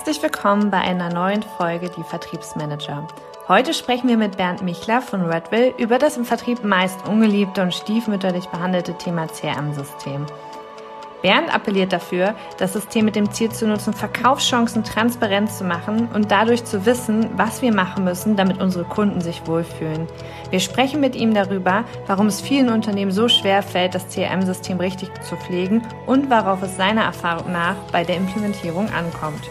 [0.00, 3.06] Herzlich willkommen bei einer neuen Folge Die Vertriebsmanager.
[3.48, 7.74] Heute sprechen wir mit Bernd Michler von Redville über das im Vertrieb meist ungeliebte und
[7.74, 10.24] stiefmütterlich behandelte Thema CRM-System.
[11.20, 16.30] Bernd appelliert dafür, das System mit dem Ziel zu nutzen, Verkaufschancen transparent zu machen und
[16.30, 20.06] dadurch zu wissen, was wir machen müssen, damit unsere Kunden sich wohlfühlen.
[20.48, 25.10] Wir sprechen mit ihm darüber, warum es vielen Unternehmen so schwer fällt, das CRM-System richtig
[25.24, 29.50] zu pflegen und worauf es seiner Erfahrung nach bei der Implementierung ankommt.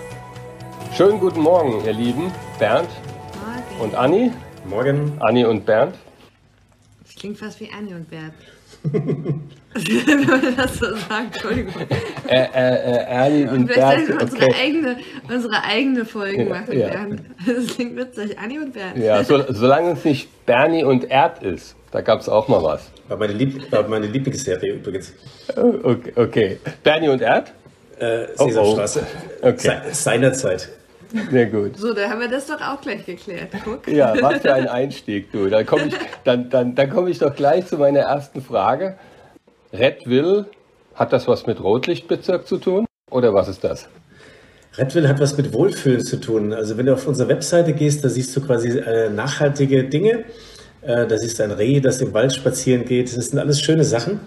[0.95, 2.31] Schönen guten Morgen, ihr Lieben.
[2.57, 3.81] Bernd Morgen.
[3.81, 4.31] und Anni.
[4.65, 5.13] Morgen.
[5.19, 5.95] Anni und Bernd.
[7.03, 8.33] Das klingt fast wie Anni und Bernd.
[8.83, 11.73] Wenn man das so sagt, Entschuldigung.
[12.27, 14.07] Äh, äh, äh, Anni und Bernd.
[14.07, 14.55] Vielleicht unsere, okay.
[14.61, 14.97] eigene,
[15.29, 16.87] unsere eigene Folge ja, machen, ja.
[16.89, 17.21] Bernd.
[17.45, 18.37] Das klingt witzig.
[18.37, 18.97] Anni und Bernd.
[18.97, 21.75] Ja, so, solange es nicht Bernie und Erd ist.
[21.91, 22.91] Da gab es auch mal was.
[23.07, 25.13] War meine, Lieb war meine Lieblingsserie übrigens.
[25.55, 26.59] Okay, okay.
[26.83, 27.53] Bernie und Erd?
[27.99, 29.01] Äh, Sesamstraße.
[29.01, 29.47] Oh, oh.
[29.49, 29.77] Okay.
[29.87, 30.69] Se seinerzeit.
[31.31, 31.77] Sehr gut.
[31.77, 33.49] So, da haben wir das doch auch gleich geklärt.
[33.63, 33.87] Guck.
[33.87, 35.49] Ja, was für ein Einstieg, du.
[35.49, 38.97] Dann komme ich, dann, dann, dann komm ich doch gleich zu meiner ersten Frage.
[39.73, 40.45] Redville,
[40.95, 42.85] hat das was mit Rotlichtbezirk zu tun?
[43.09, 43.87] Oder was ist das?
[44.77, 46.53] Redville hat was mit Wohlfühlen zu tun.
[46.53, 50.25] Also wenn du auf unsere Webseite gehst, da siehst du quasi äh, nachhaltige Dinge.
[50.81, 53.15] Äh, da siehst du ein Reh, das im Wald spazieren geht.
[53.15, 54.19] Das sind alles schöne Sachen.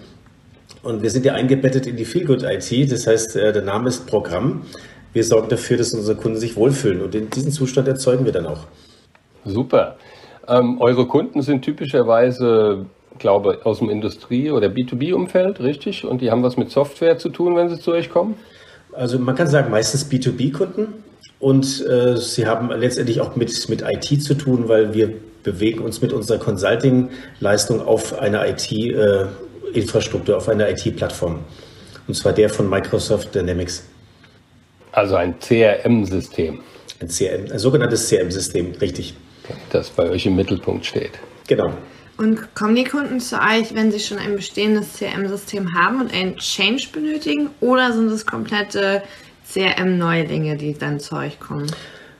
[0.81, 2.91] Und wir sind ja eingebettet in die Feelgood IT.
[2.91, 4.65] Das heißt, äh, der Name ist Programm
[5.13, 7.01] wir sorgen dafür, dass unsere Kunden sich wohlfühlen.
[7.01, 8.61] Und in diesem Zustand erzeugen wir dann auch.
[9.45, 9.97] Super.
[10.47, 12.85] Ähm, eure Kunden sind typischerweise,
[13.19, 16.03] glaube ich, aus dem Industrie- oder B2B-Umfeld, richtig?
[16.05, 18.35] Und die haben was mit Software zu tun, wenn sie zu euch kommen?
[18.91, 20.87] Also man kann sagen, meistens B2B-Kunden.
[21.39, 26.01] Und äh, sie haben letztendlich auch mit, mit IT zu tun, weil wir bewegen uns
[26.01, 31.39] mit unserer Consulting-Leistung auf eine IT-Infrastruktur, äh, auf eine IT-Plattform.
[32.07, 33.83] Und zwar der von Microsoft Dynamics.
[34.93, 36.61] Also ein CRM-System.
[37.01, 39.15] Ein, CRM, ein sogenanntes CRM-System, richtig.
[39.71, 41.11] Das bei euch im Mittelpunkt steht.
[41.47, 41.73] Genau.
[42.17, 46.37] Und kommen die Kunden zu euch, wenn sie schon ein bestehendes CRM-System haben und einen
[46.37, 47.49] Change benötigen?
[47.59, 49.01] Oder sind es komplette
[49.51, 51.65] CRM-Neulinge, die dann zu euch kommen?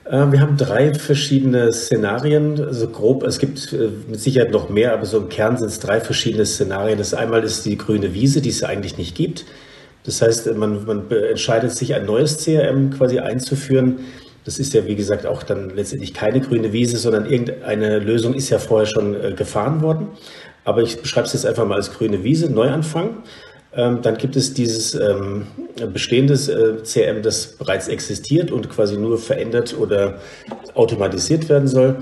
[0.04, 4.92] Äh, wir haben drei verschiedene Szenarien, also grob, es gibt äh, mit Sicherheit noch mehr,
[4.92, 6.98] aber so im Kern sind es drei verschiedene Szenarien.
[6.98, 9.44] Das einmal ist die grüne Wiese, die es eigentlich nicht gibt.
[10.04, 14.00] Das heißt, man, man entscheidet sich, ein neues CRM quasi einzuführen.
[14.44, 18.50] Das ist ja, wie gesagt, auch dann letztendlich keine grüne Wiese, sondern irgendeine Lösung ist
[18.50, 20.08] ja vorher schon äh, gefahren worden.
[20.64, 23.22] Aber ich beschreibe es jetzt einfach mal als grüne Wiese, Neuanfang.
[23.74, 25.46] Ähm, dann gibt es dieses ähm,
[25.92, 30.20] bestehendes äh, CRM, das bereits existiert und quasi nur verändert oder
[30.74, 31.96] automatisiert werden soll.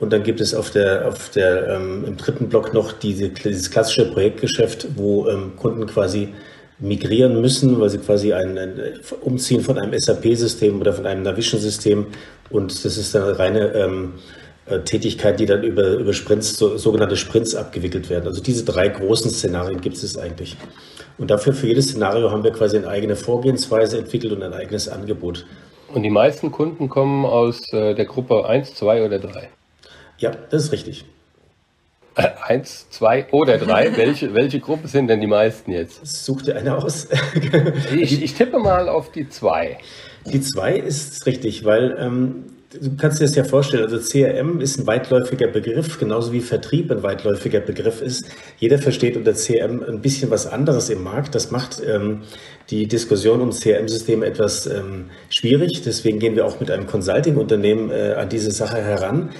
[0.00, 3.70] Und dann gibt es auf der, auf der, ähm, im dritten Block noch diese, dieses
[3.70, 6.30] klassische Projektgeschäft, wo ähm, Kunden quasi
[6.78, 8.80] migrieren müssen, weil sie quasi ein, ein
[9.20, 12.06] umziehen von einem SAP-System oder von einem Navision-System
[12.50, 14.14] und das ist dann eine reine ähm,
[14.66, 18.26] äh, Tätigkeit, die dann über, über Sprints, so, sogenannte Sprints abgewickelt werden.
[18.26, 20.56] Also diese drei großen Szenarien gibt es eigentlich.
[21.18, 24.88] Und dafür für jedes Szenario haben wir quasi eine eigene Vorgehensweise entwickelt und ein eigenes
[24.88, 25.46] Angebot.
[25.92, 29.48] Und die meisten Kunden kommen aus äh, der Gruppe 1, 2 oder 3?
[30.18, 31.04] Ja, das ist richtig.
[32.14, 33.90] Eins, zwei oder drei.
[33.96, 36.06] welche, welche Gruppe sind denn die meisten jetzt?
[36.06, 37.08] Such dir eine aus.
[37.94, 39.78] ich, ich, tippe mal auf die zwei.
[40.26, 42.44] Die zwei ist richtig, weil ähm,
[42.80, 46.90] du kannst dir das ja vorstellen, also CRM ist ein weitläufiger Begriff, genauso wie Vertrieb
[46.90, 48.26] ein weitläufiger Begriff ist.
[48.58, 51.34] Jeder versteht unter CRM ein bisschen was anderes im Markt.
[51.34, 52.22] Das macht ähm,
[52.70, 55.82] die Diskussion um CRM-Systeme etwas ähm, schwierig.
[55.84, 59.30] Deswegen gehen wir auch mit einem Consulting-Unternehmen äh, an diese Sache heran.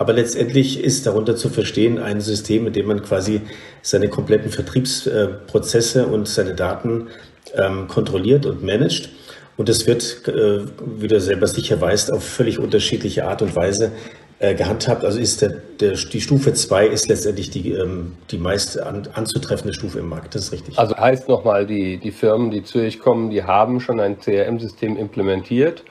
[0.00, 3.42] Aber letztendlich ist darunter zu verstehen ein System, in dem man quasi
[3.82, 7.08] seine kompletten Vertriebsprozesse und seine Daten
[7.54, 9.10] ähm, kontrolliert und managt.
[9.58, 10.60] Und das wird, äh,
[10.96, 13.92] wie du selber sicher weißt, auf völlig unterschiedliche Art und Weise
[14.38, 15.04] äh, gehandhabt.
[15.04, 15.50] Also ist der,
[15.80, 20.34] der, die Stufe 2 ist letztendlich die, ähm, die meist an, anzutreffende Stufe im Markt.
[20.34, 20.78] Das ist richtig.
[20.78, 24.96] Also heißt nochmal, die, die Firmen, die zu euch kommen, die haben schon ein CRM-System
[24.96, 25.84] implementiert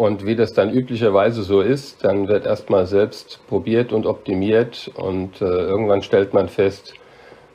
[0.00, 5.42] und wie das dann üblicherweise so ist, dann wird erstmal selbst probiert und optimiert und
[5.42, 6.94] äh, irgendwann stellt man fest,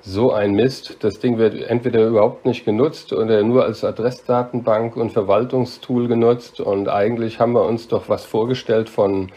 [0.01, 5.12] so ein Mist, das Ding wird entweder überhaupt nicht genutzt oder nur als Adressdatenbank und
[5.12, 9.31] Verwaltungstool genutzt und eigentlich haben wir uns doch was vorgestellt von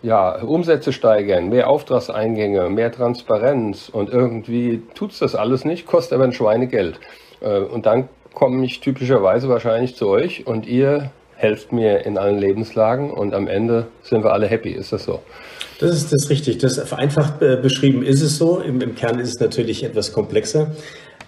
[0.00, 6.24] ja, Umsätze steigern, mehr Auftragseingänge, mehr Transparenz und irgendwie tut's das alles nicht, kostet aber
[6.26, 7.00] ein Schweinegeld.
[7.40, 11.10] Äh, und dann komme ich typischerweise wahrscheinlich zu euch und ihr
[11.42, 14.70] helft mir in allen Lebenslagen und am Ende sind wir alle happy.
[14.70, 15.20] Ist das so?
[15.80, 16.58] Das ist das richtig.
[16.58, 18.60] Das vereinfacht äh, beschrieben ist es so.
[18.60, 20.70] Im, Im Kern ist es natürlich etwas komplexer.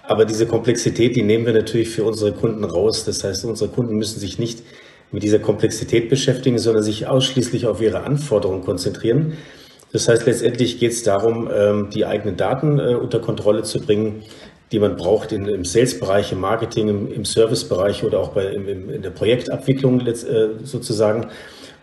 [0.07, 3.05] Aber diese Komplexität, die nehmen wir natürlich für unsere Kunden raus.
[3.05, 4.63] Das heißt, unsere Kunden müssen sich nicht
[5.11, 9.37] mit dieser Komplexität beschäftigen, sondern sich ausschließlich auf ihre Anforderungen konzentrieren.
[9.93, 14.23] Das heißt, letztendlich geht es darum, ähm, die eigenen Daten äh, unter Kontrolle zu bringen,
[14.75, 18.91] die man braucht in, im Sales-Bereich, im Marketing, im, im Service-Bereich oder auch bei, im,
[18.91, 20.15] in der Projektabwicklung äh,
[20.65, 21.29] sozusagen.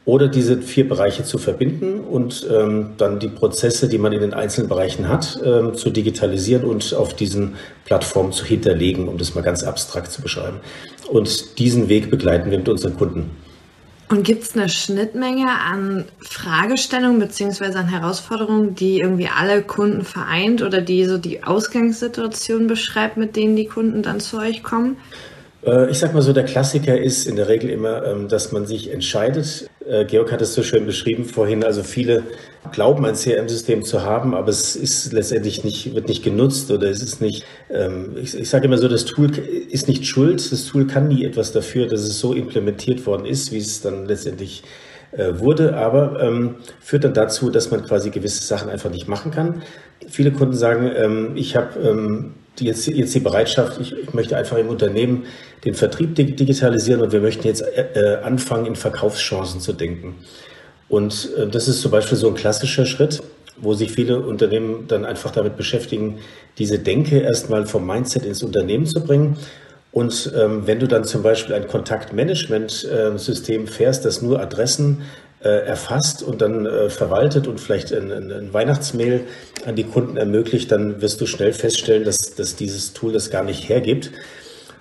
[0.03, 4.33] Oder diese vier Bereiche zu verbinden und ähm, dann die Prozesse, die man in den
[4.33, 7.55] einzelnen Bereichen hat, ähm, zu digitalisieren und auf diesen
[7.85, 10.57] Plattformen zu hinterlegen, um das mal ganz abstrakt zu beschreiben.
[11.09, 13.29] Und diesen Weg begleiten wir mit unseren Kunden.
[14.11, 17.77] Und gibt es eine Schnittmenge an Fragestellungen bzw.
[17.77, 23.55] an Herausforderungen, die irgendwie alle Kunden vereint oder die so die Ausgangssituation beschreibt, mit denen
[23.55, 24.97] die Kunden dann zu euch kommen?
[25.65, 28.65] Äh, ich sag mal so, der Klassiker ist in der Regel immer, ähm, dass man
[28.65, 29.69] sich entscheidet.
[29.91, 31.65] Äh, Georg hat es so schön beschrieben vorhin.
[31.65, 32.23] Also viele
[32.71, 37.03] glauben, ein CRM-System zu haben, aber es ist letztendlich nicht, wird nicht genutzt oder es
[37.03, 39.29] ist nicht, ähm, ich, ich sage immer so, das Tool
[39.69, 40.51] ist nicht schuld.
[40.51, 44.05] Das Tool kann nie etwas dafür, dass es so implementiert worden ist, wie es dann
[44.05, 44.63] letztendlich
[45.11, 49.31] äh, wurde, aber ähm, führt dann dazu, dass man quasi gewisse Sachen einfach nicht machen
[49.31, 49.61] kann.
[50.07, 54.57] Viele Kunden sagen, ähm, ich habe ähm, jetzt, jetzt die Bereitschaft, ich, ich, möchte einfach
[54.57, 55.25] im Unternehmen
[55.65, 60.15] den Vertrieb digitalisieren und wir möchten jetzt äh, äh, anfangen, in Verkaufschancen zu denken.
[60.89, 63.21] Und äh, das ist zum Beispiel so ein klassischer Schritt,
[63.57, 66.19] wo sich viele Unternehmen dann einfach damit beschäftigen,
[66.57, 69.38] diese Denke erstmal vom Mindset ins Unternehmen zu bringen.
[69.92, 75.01] Und ähm, wenn du dann zum Beispiel ein Kontaktmanagement-System fährst, das nur Adressen
[75.49, 79.21] erfasst und dann äh, verwaltet und vielleicht ein, ein, Weihnachtsmail
[79.65, 83.43] an die Kunden ermöglicht, dann wirst du schnell feststellen, dass, dass dieses Tool das gar
[83.43, 84.11] nicht hergibt.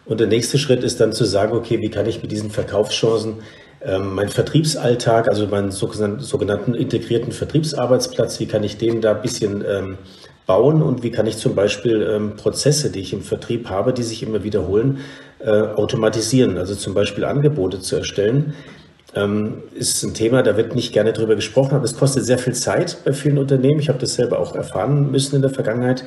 [0.04, 3.36] Und der nächste Schritt ist dann zu sagen, okay, wie kann ich mit diesen Verkaufschancen
[3.82, 9.64] ähm, meinen Vertriebsalltag, also meinen sogenannten integrierten Vertriebsarbeitsplatz, wie kann ich den da ein bisschen
[9.66, 9.98] ähm,
[10.46, 14.02] bauen und wie kann ich zum Beispiel ähm, Prozesse, die ich im Vertrieb habe, die
[14.02, 14.98] sich immer wiederholen,
[15.38, 16.58] äh, automatisieren.
[16.58, 18.54] Also zum Beispiel Angebote zu erstellen,
[19.14, 22.54] ähm, ist ein Thema, da wird nicht gerne drüber gesprochen, aber es kostet sehr viel
[22.54, 23.80] Zeit bei vielen Unternehmen.
[23.80, 26.04] Ich habe das selber auch erfahren müssen in der Vergangenheit.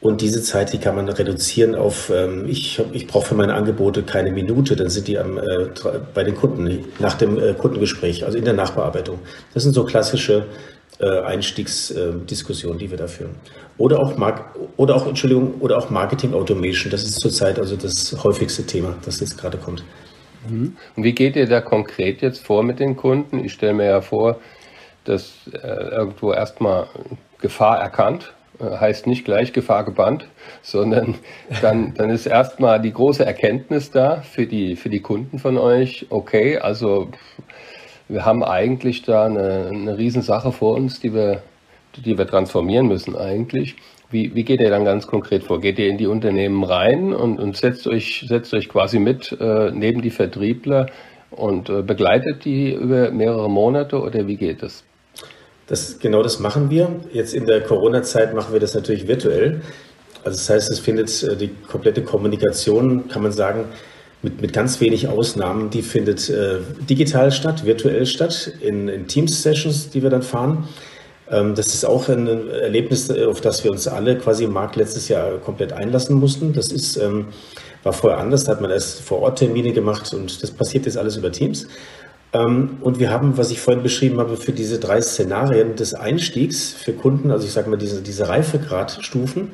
[0.00, 4.02] Und diese Zeit, die kann man reduzieren auf, ähm, ich, ich brauche für meine Angebote
[4.02, 5.68] keine Minute, dann sind die am, äh,
[6.14, 9.18] bei den Kunden nach dem äh, Kundengespräch, also in der Nachbearbeitung.
[9.54, 10.44] Das sind so klassische
[10.98, 13.34] äh, Einstiegsdiskussionen, die wir da führen.
[13.78, 18.16] Oder auch, Mark oder auch, Entschuldigung, oder auch Marketing Automation, das ist zurzeit also das
[18.22, 19.82] häufigste Thema, das jetzt gerade kommt.
[20.48, 20.76] Mhm.
[20.96, 23.44] Und wie geht ihr da konkret jetzt vor mit den Kunden?
[23.44, 24.40] Ich stelle mir ja vor,
[25.04, 26.88] dass äh, irgendwo erstmal
[27.40, 30.26] Gefahr erkannt, äh, heißt nicht gleich Gefahr gebannt,
[30.62, 31.16] sondern
[31.62, 36.06] dann, dann ist erstmal die große Erkenntnis da für die, für die Kunden von euch,
[36.10, 37.08] okay, also
[38.08, 41.42] wir haben eigentlich da eine, eine Riesensache vor uns, die wir,
[41.96, 43.76] die wir transformieren müssen eigentlich.
[44.16, 45.60] Wie, wie geht ihr dann ganz konkret vor?
[45.60, 49.70] Geht ihr in die Unternehmen rein und, und setzt, euch, setzt euch quasi mit äh,
[49.70, 50.86] neben die Vertriebler
[51.30, 54.84] und äh, begleitet die über mehrere Monate oder wie geht das?
[55.66, 56.88] Das, genau das machen wir.
[57.12, 59.60] Jetzt in der Corona-Zeit machen wir das natürlich virtuell.
[60.24, 63.66] Also das heißt, es findet äh, die komplette Kommunikation, kann man sagen,
[64.22, 69.90] mit, mit ganz wenig Ausnahmen, die findet äh, digital statt, virtuell statt, in, in Teams-Sessions,
[69.90, 70.66] die wir dann fahren.
[71.30, 75.08] Ähm, das ist auch ein Erlebnis, auf das wir uns alle quasi im Markt letztes
[75.08, 76.52] Jahr komplett einlassen mussten.
[76.52, 77.26] Das ist, ähm,
[77.82, 80.98] war vorher anders, da hat man erst vor Ort Termine gemacht und das passiert jetzt
[80.98, 81.66] alles über Teams.
[82.32, 86.72] Ähm, und wir haben, was ich vorhin beschrieben habe, für diese drei Szenarien des Einstiegs
[86.72, 89.52] für Kunden, also ich sage mal diese, diese Reifegradstufen,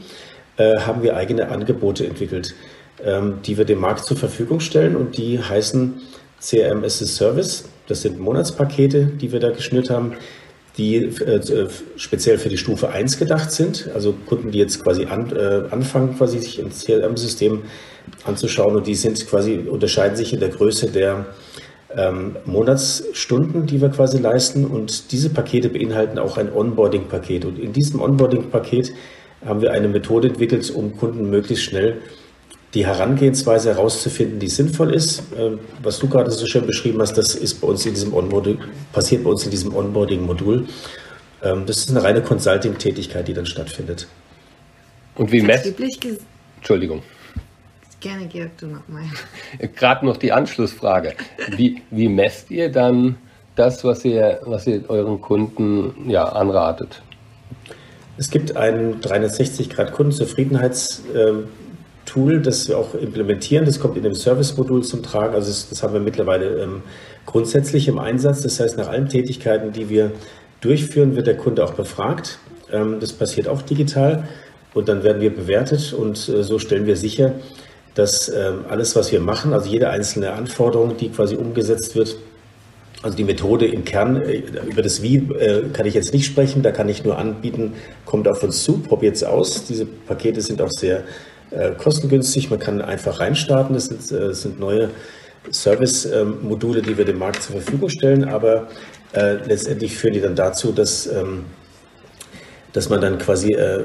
[0.58, 2.54] äh, haben wir eigene Angebote entwickelt,
[3.46, 5.94] die wir dem Markt zur Verfügung stellen und die heißen
[6.40, 7.64] CRM as a Service.
[7.88, 10.12] Das sind Monatspakete, die wir da geschnürt haben
[10.78, 15.30] die äh, speziell für die Stufe 1 gedacht sind, also Kunden, die jetzt quasi an,
[15.34, 17.62] äh, anfangen, quasi sich im CRM-System
[18.24, 18.76] anzuschauen.
[18.76, 21.26] Und die sind quasi, unterscheiden sich in der Größe der
[21.94, 24.64] ähm, Monatsstunden, die wir quasi leisten.
[24.64, 27.44] Und diese Pakete beinhalten auch ein Onboarding-Paket.
[27.44, 28.92] Und in diesem Onboarding-Paket
[29.44, 31.98] haben wir eine Methode entwickelt, um Kunden möglichst schnell
[32.74, 35.24] die Herangehensweise herauszufinden, die sinnvoll ist.
[35.36, 38.58] Ähm, was du gerade so schön beschrieben hast, das ist bei uns in diesem Onboarding,
[38.92, 40.66] passiert bei uns in diesem Onboarding-Modul.
[41.42, 44.06] Ähm, das ist eine reine Consulting-Tätigkeit, die dann stattfindet.
[45.16, 45.70] Und wie messt...
[46.56, 47.02] Entschuldigung.
[48.00, 49.04] Gerne, Georg, du nochmal.
[49.76, 51.12] Gerade noch die Anschlussfrage.
[51.56, 53.16] Wie, wie messt ihr dann
[53.54, 57.02] das, was ihr, was ihr euren Kunden ja, anratet?
[58.16, 61.02] Es gibt einen 360-Grad-Kundenzufriedenheits-
[62.04, 63.64] Tool, das wir auch implementieren.
[63.64, 65.34] Das kommt in dem Service-Modul zum Tragen.
[65.34, 66.82] Also das, das haben wir mittlerweile ähm,
[67.26, 68.42] grundsätzlich im Einsatz.
[68.42, 70.12] Das heißt, nach allen Tätigkeiten, die wir
[70.60, 72.38] durchführen, wird der Kunde auch befragt.
[72.72, 74.28] Ähm, das passiert auch digital
[74.74, 77.34] und dann werden wir bewertet und äh, so stellen wir sicher,
[77.94, 82.16] dass ähm, alles, was wir machen, also jede einzelne Anforderung, die quasi umgesetzt wird,
[83.02, 86.62] also die Methode im Kern, äh, über das Wie äh, kann ich jetzt nicht sprechen,
[86.62, 87.74] da kann ich nur anbieten,
[88.06, 89.64] kommt auf uns zu, probiert es aus.
[89.64, 91.02] Diese Pakete sind auch sehr äh,
[91.78, 94.90] kostengünstig, man kann einfach reinstarten, das sind, äh, sind neue
[95.50, 98.68] Service-Module, die wir dem Markt zur Verfügung stellen, aber
[99.12, 101.44] äh, letztendlich führen die dann dazu, dass ähm,
[102.72, 103.84] dass man dann quasi äh,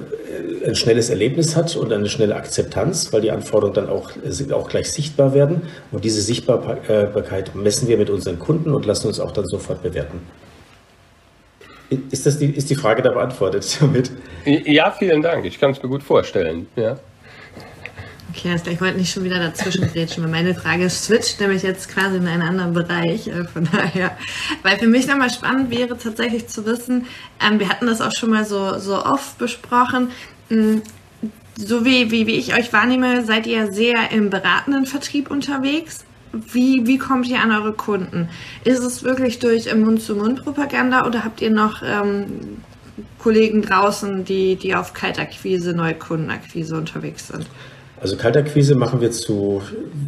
[0.66, 4.70] ein schnelles Erlebnis hat und eine schnelle Akzeptanz, weil die Anforderungen dann auch, äh, auch
[4.70, 5.64] gleich sichtbar werden.
[5.92, 10.22] Und diese Sichtbarkeit messen wir mit unseren Kunden und lassen uns auch dann sofort bewerten.
[11.90, 14.12] Ist, das die, ist die Frage da beantwortet damit?
[14.46, 15.46] Ja, vielen Dank.
[15.46, 16.68] Ich kann es mir gut vorstellen.
[16.76, 16.98] Ja.
[18.38, 21.90] Okay, also ich wollte nicht schon wieder dazwischen grätschen, weil meine Frage switcht nämlich jetzt
[21.90, 23.28] quasi in einen anderen Bereich.
[23.28, 24.16] Äh, von daher,
[24.62, 27.08] weil für mich nochmal spannend wäre tatsächlich zu wissen,
[27.44, 30.12] ähm, wir hatten das auch schon mal so, so oft besprochen,
[30.50, 30.84] hm,
[31.56, 36.06] so wie, wie, wie ich euch wahrnehme, seid ihr sehr im beratenden Vertrieb unterwegs.
[36.32, 38.30] Wie, wie kommt ihr an eure Kunden?
[38.64, 42.62] Ist es wirklich durch Mund-zu-Mund-Propaganda oder habt ihr noch ähm,
[43.18, 47.48] Kollegen draußen, die, die auf Kaltakquise, Neukundenakquise unterwegs sind?
[48.00, 49.62] Also Kaltakquise machen wir zu,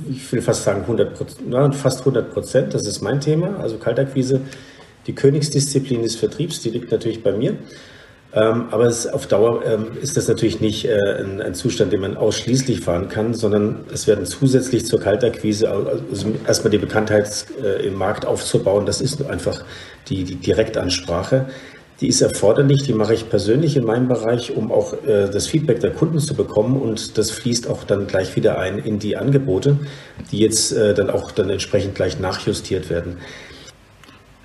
[0.10, 2.74] ich will fast sagen 100 Prozent, fast 100 Prozent.
[2.74, 3.60] Das ist mein Thema.
[3.60, 4.41] Also Kaltakquise,
[5.08, 7.58] die Königsdisziplin des Vertriebs, die liegt natürlich bei mir.
[8.31, 11.00] Ähm, aber es, auf Dauer ähm, ist das natürlich nicht äh,
[11.43, 16.69] ein, Zustand, den man ausschließlich fahren kann, sondern es werden zusätzlich zur Kaltakquise, also erstmal
[16.69, 19.65] die Bekanntheit äh, im Markt aufzubauen, das ist einfach
[20.10, 21.48] die, die Direktansprache.
[22.01, 25.82] Die ist erforderlich, die mache ich persönlich in meinem Bereich, um auch äh, das Feedback
[25.82, 29.77] der Kunden zu bekommen und das fließt auch dann gleich wieder ein in die Angebote,
[30.32, 33.18] die jetzt äh, dann auch dann entsprechend gleich nachjustiert werden.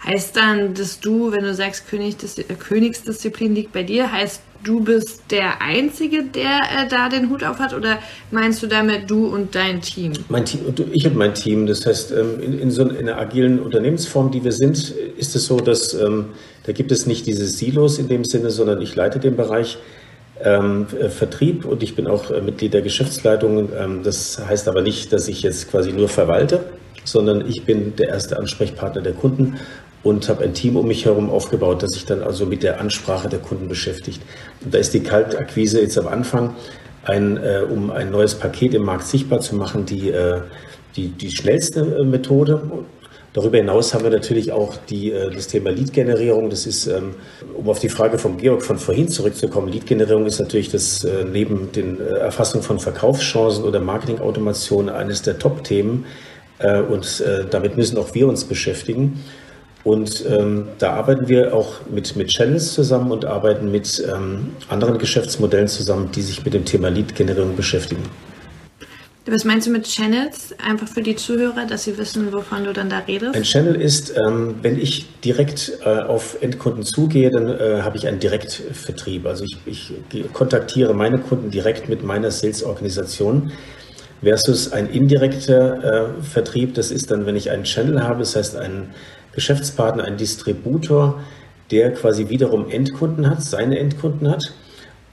[0.06, 2.16] Heißt dann, dass du, wenn du sagst, König,
[2.58, 7.58] Königsdisziplin liegt bei dir, heißt du bist der Einzige, der äh, da den Hut auf
[7.58, 7.98] hat oder
[8.30, 10.12] meinst du damit du und dein Team?
[10.28, 10.60] Mein Team,
[10.92, 11.66] ich und mein Team.
[11.66, 15.46] Das heißt, ähm, in, in so in einer agilen Unternehmensform, die wir sind, ist es
[15.46, 16.26] so, dass ähm,
[16.64, 19.78] da gibt es nicht diese Silos in dem Sinne, sondern ich leite den Bereich
[20.42, 23.68] ähm, äh, Vertrieb und ich bin auch äh, Mitglied der Geschäftsleitung.
[23.78, 26.64] Ähm, das heißt aber nicht, dass ich jetzt quasi nur verwalte,
[27.04, 29.58] sondern ich bin der erste Ansprechpartner der Kunden
[30.04, 33.28] und habe ein Team um mich herum aufgebaut, das sich dann also mit der Ansprache
[33.28, 34.20] der Kunden beschäftigt.
[34.62, 36.54] Und da ist die Kaltakquise jetzt am Anfang,
[37.04, 40.40] ein, äh, um ein neues Paket im Markt sichtbar zu machen, die, äh,
[40.96, 42.62] die, die schnellste äh, Methode.
[43.32, 46.50] Darüber hinaus haben wir natürlich auch die, äh, das Thema Lead-Generierung.
[46.50, 47.14] Das ist, ähm,
[47.54, 51.72] um auf die Frage von Georg von vorhin zurückzukommen, Lead-Generierung ist natürlich das äh, neben
[51.72, 56.04] den Erfassung von Verkaufschancen oder Marketingautomation eines der Top-Themen.
[56.88, 59.24] Und damit müssen auch wir uns beschäftigen.
[59.84, 64.98] Und ähm, da arbeiten wir auch mit, mit Channels zusammen und arbeiten mit ähm, anderen
[64.98, 68.02] Geschäftsmodellen zusammen, die sich mit dem Thema Lead-Generierung beschäftigen.
[69.26, 70.54] Was meinst du mit Channels?
[70.62, 73.34] Einfach für die Zuhörer, dass sie wissen, wovon du dann da redest?
[73.34, 78.06] Ein Channel ist, ähm, wenn ich direkt äh, auf Endkunden zugehe, dann äh, habe ich
[78.06, 79.26] einen Direktvertrieb.
[79.26, 83.50] Also ich, ich kontaktiere meine Kunden direkt mit meiner Sales-Organisation
[84.22, 86.74] versus ein indirekter äh, Vertrieb.
[86.74, 88.90] Das ist dann, wenn ich einen Channel habe, das heißt einen
[89.34, 91.20] Geschäftspartner, ein Distributor,
[91.70, 94.52] der quasi wiederum Endkunden hat, seine Endkunden hat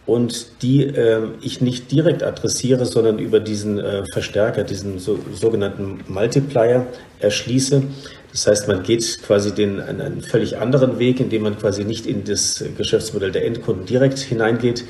[0.05, 5.99] und die äh, ich nicht direkt adressiere, sondern über diesen äh, Verstärker, diesen so, sogenannten
[6.07, 6.87] Multiplier
[7.19, 7.83] erschließe.
[8.31, 12.05] Das heißt, man geht quasi den, einen, einen völlig anderen Weg, indem man quasi nicht
[12.05, 14.85] in das Geschäftsmodell der Endkunden direkt hineingeht,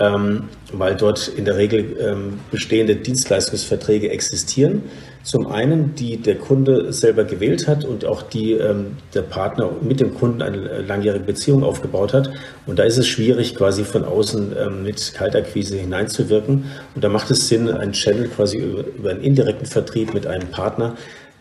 [0.00, 4.82] ähm, weil dort in der Regel ähm, bestehende Dienstleistungsverträge existieren.
[5.22, 10.00] Zum einen, die der Kunde selber gewählt hat und auch die ähm, der Partner mit
[10.00, 12.30] dem Kunden eine langjährige Beziehung aufgebaut hat.
[12.66, 16.64] Und da ist es schwierig, quasi von außen ähm, mit Kaltakquise hineinzuwirken.
[16.94, 20.48] Und da macht es Sinn, einen Channel quasi über, über einen indirekten Vertrieb mit einem
[20.48, 20.96] Partner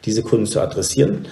[0.05, 1.25] diese Kunden zu adressieren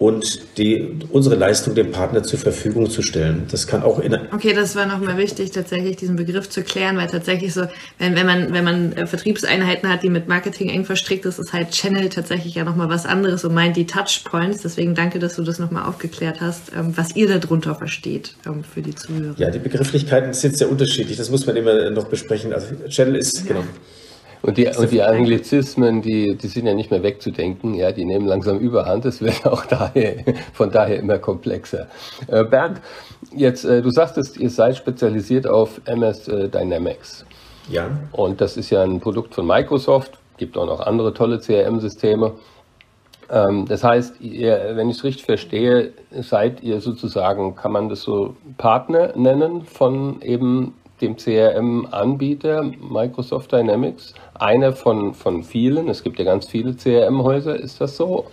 [0.00, 3.44] und die, unsere Leistung dem Partner zur Verfügung zu stellen.
[3.50, 7.06] Das kann auch in Okay, das war nochmal wichtig, tatsächlich diesen Begriff zu klären, weil
[7.06, 7.66] tatsächlich so,
[7.98, 11.52] wenn, wenn man, wenn man äh, Vertriebseinheiten hat, die mit Marketing eng verstrickt ist, ist
[11.52, 14.62] halt Channel tatsächlich ja nochmal was anderes und meint die Touchpoints.
[14.62, 18.80] Deswegen danke, dass du das nochmal aufgeklärt hast, ähm, was ihr darunter versteht ähm, für
[18.80, 19.34] die Zuhörer.
[19.36, 21.18] Ja, die Begrifflichkeiten sind sehr unterschiedlich.
[21.18, 22.54] Das muss man immer noch besprechen.
[22.54, 23.48] Also Channel ist, ja.
[23.48, 23.64] genau.
[24.42, 28.26] Und die, und die Anglizismen, die, die sind ja nicht mehr wegzudenken, ja, die nehmen
[28.26, 29.04] langsam überhand.
[29.04, 31.88] Es wird auch daher, von daher immer komplexer.
[32.26, 32.80] Äh, Bernd,
[33.34, 37.26] jetzt, äh, du sagtest, ihr seid spezialisiert auf MS äh, Dynamics.
[37.68, 37.90] Ja.
[38.12, 42.32] Und das ist ja ein Produkt von Microsoft, gibt auch noch andere tolle CRM-Systeme.
[43.30, 48.02] Ähm, das heißt, ihr, wenn ich es richtig verstehe, seid ihr sozusagen, kann man das
[48.02, 55.88] so Partner nennen von eben dem CRM-Anbieter Microsoft Dynamics einer von, von vielen.
[55.88, 57.58] Es gibt ja ganz viele CRM-Häuser.
[57.58, 58.26] Ist das so?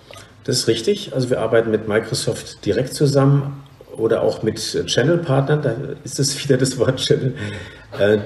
[0.44, 1.14] Das ist richtig.
[1.14, 3.64] Also wir arbeiten mit Microsoft direkt zusammen
[3.98, 5.62] oder auch mit Channel-Partnern.
[5.62, 7.36] Da ist es wieder das Wort Channel.
[7.98, 8.20] Äh,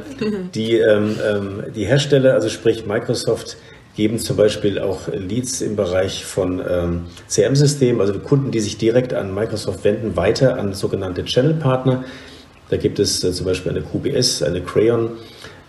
[0.53, 3.57] die, ähm, ähm, die Hersteller, also sprich Microsoft,
[3.95, 9.13] geben zum Beispiel auch Leads im Bereich von ähm, CRM-Systemen, also Kunden, die sich direkt
[9.13, 12.03] an Microsoft wenden, weiter an sogenannte Channel-Partner.
[12.71, 15.11] Da gibt es äh, zum Beispiel eine QBS, eine Crayon.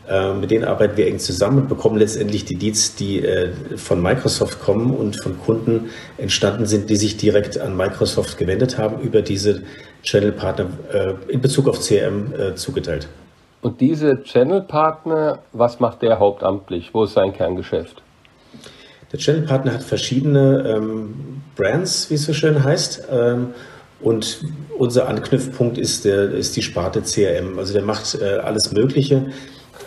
[0.08, 4.00] Äh, mit denen arbeiten wir eng zusammen und bekommen letztendlich die Leads, die äh, von
[4.00, 9.20] Microsoft kommen und von Kunden entstanden sind, die sich direkt an Microsoft gewendet haben, über
[9.20, 9.62] diese
[10.04, 10.66] Channel-Partner
[11.28, 13.06] in Bezug auf CRM zugeteilt.
[13.60, 16.92] Und diese Channel-Partner, was macht der hauptamtlich?
[16.92, 18.02] Wo ist sein Kerngeschäft?
[19.12, 23.04] Der Channel-Partner hat verschiedene ähm, Brands, wie es so schön heißt.
[23.12, 23.54] Ähm,
[24.02, 24.44] und
[24.76, 27.58] unser Anknüpfpunkt ist, der, ist die Sparte CRM.
[27.58, 29.26] Also der macht äh, alles Mögliche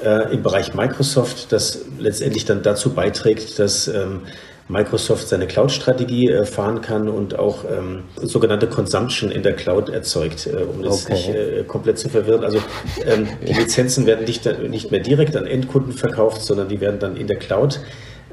[0.04, 4.22] äh, im Bereich Microsoft, das letztendlich dann dazu beiträgt, dass ähm,
[4.68, 10.48] Microsoft seine Cloud-Strategie äh, fahren kann und auch ähm, sogenannte Consumption in der Cloud erzeugt,
[10.48, 11.14] äh, um das okay.
[11.14, 12.44] nicht äh, komplett zu verwirren.
[12.44, 12.60] Also
[13.06, 17.16] ähm, die Lizenzen werden nicht, nicht mehr direkt an Endkunden verkauft, sondern die werden dann
[17.16, 17.80] in der Cloud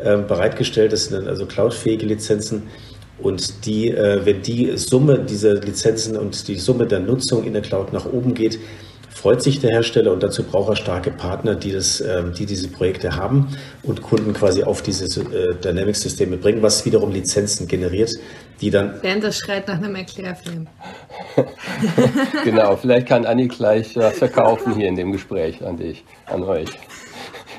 [0.03, 0.93] ähm, bereitgestellt.
[0.93, 2.69] Das sind also cloudfähige Lizenzen.
[3.23, 7.62] Und die, äh, wenn die Summe dieser Lizenzen und die Summe der Nutzung in der
[7.62, 8.59] Cloud nach oben geht,
[9.23, 12.69] freut sich der Hersteller und dazu braucht er starke Partner, die, das, ähm, die diese
[12.69, 18.11] Projekte haben und Kunden quasi auf diese äh, Dynamics-Systeme bringen, was wiederum Lizenzen generiert,
[18.61, 18.95] die dann.
[19.00, 20.67] Während das schreit nach einem Erklärfilm.
[22.45, 26.71] genau, vielleicht kann Anni gleich was verkaufen hier in dem Gespräch an dich, an euch.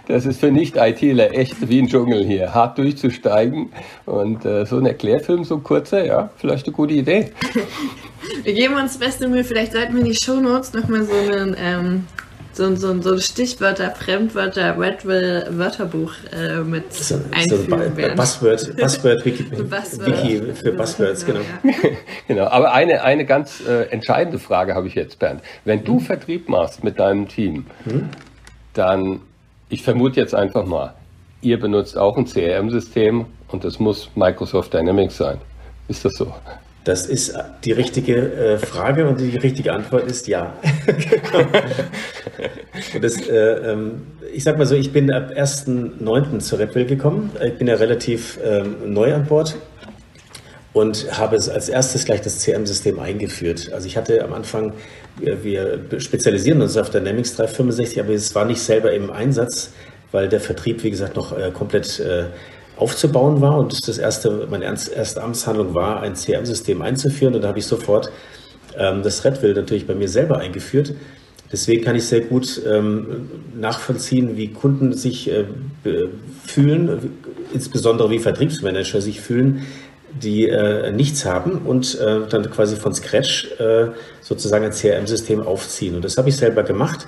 [0.07, 3.71] Das ist für Nicht-ITler echt wie ein Dschungel hier, hart durchzusteigen.
[4.05, 7.31] Und äh, so ein Erklärfilm, so ein kurzer, ja, vielleicht eine gute Idee.
[8.43, 9.43] Wir geben uns beste Mühe.
[9.43, 11.55] Vielleicht sollten wir in die Shownotes nochmal so einen.
[11.59, 12.07] Ähm,
[12.53, 19.43] so, so, so Stichwörter, Fremdwörter, Redwill Wörterbuch äh, mit so, einfügen so Buzzword, Buzzword Wiki,
[19.63, 20.07] Buzzword.
[20.07, 21.39] Wiki für Buzzwords, genau.
[21.63, 21.75] Genau,
[22.27, 22.45] genau.
[22.45, 25.41] aber eine, eine ganz äh, entscheidende Frage habe ich jetzt, Bernd.
[25.65, 26.01] Wenn du hm.
[26.01, 28.09] Vertrieb machst mit deinem Team, hm?
[28.73, 29.21] dann
[29.73, 30.93] ich vermute jetzt einfach mal,
[31.41, 35.39] ihr benutzt auch ein CRM-System und das muss Microsoft Dynamics sein.
[35.87, 36.31] Ist das so?
[36.83, 40.53] Das ist die richtige äh, Frage und die richtige Antwort ist ja.
[43.01, 46.39] das, äh, ähm, ich sag mal so, ich bin ab 1.9.
[46.39, 47.31] zur Redwill gekommen.
[47.43, 49.55] Ich bin ja relativ ähm, neu an Bord
[50.73, 53.71] und habe es als erstes gleich das CRM-System eingeführt.
[53.73, 54.73] Also ich hatte am Anfang,
[55.17, 59.71] wir spezialisieren uns auf Dynamics 365, aber es war nicht selber im Einsatz,
[60.11, 62.25] weil der Vertrieb, wie gesagt, noch äh, komplett äh,
[62.77, 67.59] aufzubauen war und das erste, meine erste Amtshandlung war, ein CRM-System einzuführen und da habe
[67.59, 68.11] ich sofort
[68.77, 70.95] ähm, das Redwill natürlich bei mir selber eingeführt.
[71.51, 75.45] Deswegen kann ich sehr gut ähm, nachvollziehen, wie Kunden sich äh,
[76.47, 77.11] fühlen,
[77.53, 79.67] insbesondere wie Vertriebsmanager sich fühlen,
[80.21, 83.87] die äh, nichts haben und äh, dann quasi von Scratch äh,
[84.21, 85.95] sozusagen ein CRM-System aufziehen.
[85.95, 87.07] Und das habe ich selber gemacht.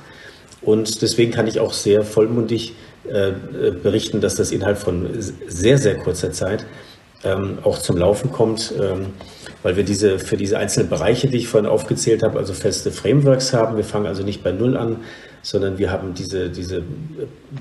[0.62, 2.74] Und deswegen kann ich auch sehr vollmundig
[3.08, 3.32] äh,
[3.84, 6.66] berichten, dass das innerhalb von sehr, sehr kurzer Zeit
[7.24, 9.08] ähm, auch zum Laufen kommt, ähm,
[9.62, 13.54] weil wir diese für diese einzelnen Bereiche, die ich vorhin aufgezählt habe, also feste Frameworks
[13.54, 13.78] haben.
[13.78, 14.98] Wir fangen also nicht bei Null an,
[15.46, 16.82] sondern wir haben diese, diese,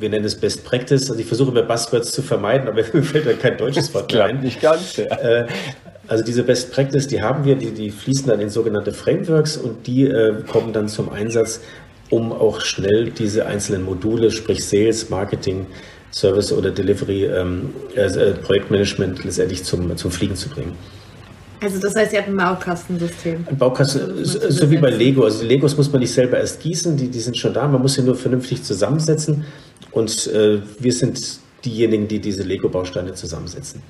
[0.00, 1.10] wir nennen es Best Practice.
[1.10, 4.24] Also ich versuche immer Buzzwords zu vermeiden, aber mir fällt da kein deutsches Wort mehr
[4.24, 4.40] ein.
[4.40, 4.96] Nicht ganz.
[4.96, 5.04] Ja.
[5.04, 5.46] Äh,
[6.08, 9.86] also diese Best Practice, die haben wir, die, die fließen dann in sogenannte Frameworks und
[9.86, 11.60] die äh, kommen dann zum Einsatz,
[12.08, 15.66] um auch schnell diese einzelnen Module, sprich Sales, Marketing,
[16.10, 20.72] Service oder Delivery, ähm, äh, Projektmanagement letztendlich zum, zum Fliegen zu bringen.
[21.60, 23.46] Also das heißt, ihr habt ein Baukastensystem.
[23.48, 25.24] Ein Baukasten, so, so wie bei Lego.
[25.24, 27.94] Also Legos muss man nicht selber erst gießen, die, die sind schon da, man muss
[27.94, 29.44] sie nur vernünftig zusammensetzen.
[29.92, 33.82] Und äh, wir sind diejenigen, die diese Lego-Bausteine zusammensetzen.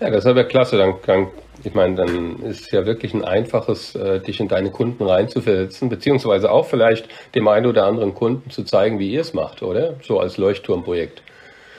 [0.00, 0.76] Ja, das ist aber klasse.
[0.76, 1.28] Dann kann,
[1.64, 5.88] ich meine, dann ist es ja wirklich ein einfaches, äh, dich in deine Kunden reinzuversetzen,
[5.88, 9.94] beziehungsweise auch vielleicht dem einen oder anderen Kunden zu zeigen, wie ihr es macht, oder?
[10.02, 11.22] So als Leuchtturmprojekt.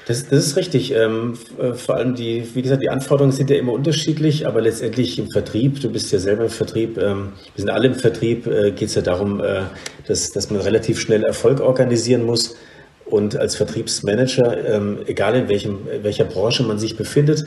[0.07, 0.93] Das, das ist richtig.
[0.93, 5.19] Ähm, äh, vor allem die, wie gesagt, die Anforderungen sind ja immer unterschiedlich, aber letztendlich
[5.19, 8.71] im Vertrieb, du bist ja selber im Vertrieb, ähm, wir sind alle im Vertrieb, äh,
[8.71, 9.63] geht es ja darum, äh,
[10.07, 12.55] dass, dass man relativ schnell Erfolg organisieren muss.
[13.05, 17.45] Und als Vertriebsmanager, ähm, egal in, welchem, welcher Branche man sich befindet,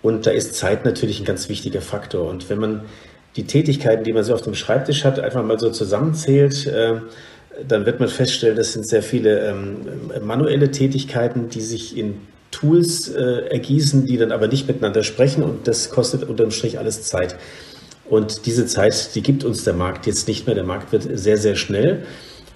[0.00, 2.30] und da ist Zeit natürlich ein ganz wichtiger Faktor.
[2.30, 2.82] Und wenn man
[3.36, 7.00] die Tätigkeiten, die man so auf dem Schreibtisch hat, einfach mal so zusammenzählt, äh,
[7.66, 9.76] dann wird man feststellen, das sind sehr viele ähm,
[10.22, 15.68] manuelle Tätigkeiten, die sich in Tools äh, ergießen, die dann aber nicht miteinander sprechen und
[15.68, 17.36] das kostet unterm Strich alles Zeit.
[18.08, 20.54] Und diese Zeit, die gibt uns der Markt jetzt nicht mehr.
[20.54, 22.04] Der Markt wird sehr, sehr schnell.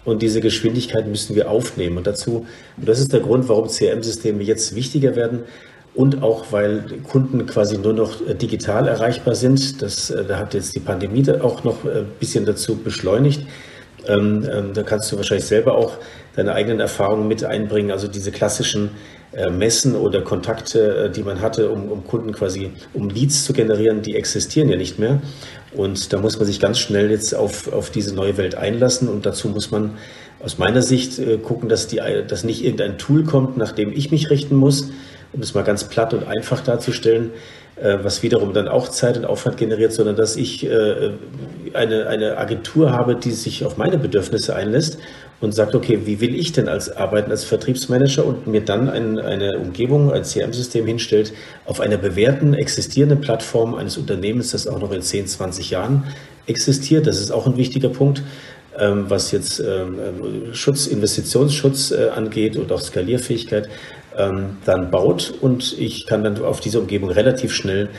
[0.04, 1.98] Und diese Geschwindigkeit müssen wir aufnehmen.
[1.98, 5.40] Und dazu, und das ist der Grund, warum CRM-Systeme jetzt wichtiger werden.
[5.94, 9.82] Und auch, weil Kunden quasi nur noch äh, digital erreichbar sind.
[9.82, 13.42] Das, äh, da hat jetzt die Pandemie auch noch ein bisschen dazu beschleunigt.
[14.08, 15.96] Ähm, ähm, da kannst du wahrscheinlich selber auch
[16.34, 17.90] deine eigenen Erfahrungen mit einbringen.
[17.90, 18.90] Also diese klassischen
[19.32, 23.52] äh, Messen oder Kontakte, äh, die man hatte, um, um, Kunden quasi, um Leads zu
[23.52, 25.22] generieren, die existieren ja nicht mehr.
[25.74, 29.08] Und da muss man sich ganz schnell jetzt auf, auf diese neue Welt einlassen.
[29.08, 29.92] Und dazu muss man
[30.40, 34.10] aus meiner Sicht äh, gucken, dass, die, dass nicht irgendein Tool kommt, nach dem ich
[34.10, 34.90] mich richten muss,
[35.32, 37.30] um es mal ganz platt und einfach darzustellen,
[37.76, 41.10] äh, was wiederum dann auch Zeit und Aufwand generiert, sondern dass ich äh,
[41.72, 44.98] eine, eine Agentur habe, die sich auf meine Bedürfnisse einlässt
[45.40, 49.18] und sagt, okay, wie will ich denn als arbeiten als Vertriebsmanager und mir dann ein,
[49.18, 51.32] eine Umgebung, ein CRM-System hinstellt
[51.64, 56.04] auf einer bewährten, existierenden Plattform eines Unternehmens, das auch noch in 10, 20 Jahren
[56.46, 57.06] existiert.
[57.06, 58.22] Das ist auch ein wichtiger Punkt
[58.78, 63.68] ähm, was jetzt ähm, Schutz, Investitionsschutz äh, angeht und auch Skalierfähigkeit
[64.16, 67.90] ähm, dann baut und ich kann dann auf diese Umgebung relativ schnell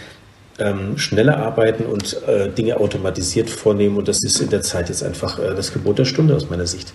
[0.60, 5.04] ähm, schneller arbeiten und äh, Dinge automatisiert vornehmen und das ist in der Zeit jetzt
[5.04, 6.93] einfach äh, das Gebot der Stunde aus meiner Sicht.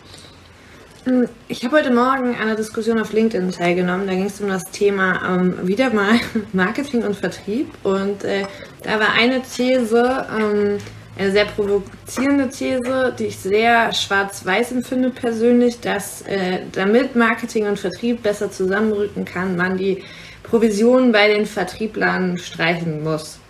[1.07, 4.07] Ähm, ich habe heute Morgen an einer Diskussion auf LinkedIn teilgenommen.
[4.07, 6.21] Da ging es um das Thema ähm, wieder mal
[6.53, 7.69] Marketing und Vertrieb.
[7.83, 8.45] Und äh,
[8.83, 10.79] da war eine These, ähm,
[11.19, 17.79] eine sehr provozierende These, die ich sehr schwarz-weiß empfinde persönlich, dass äh, damit Marketing und
[17.79, 20.05] Vertrieb besser zusammenrücken kann, man die
[20.45, 23.41] Provisionen bei den Vertrieblern streichen muss.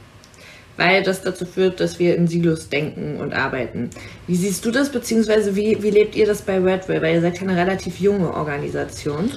[0.78, 3.90] Weil das dazu führt, dass wir in Silos denken und arbeiten.
[4.26, 7.02] Wie siehst du das, beziehungsweise wie, wie lebt ihr das bei Redwell?
[7.02, 9.30] Weil ihr seid eine relativ junge Organisation.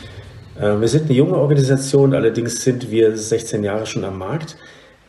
[0.58, 4.56] Äh, wir sind eine junge Organisation, allerdings sind wir 16 Jahre schon am Markt.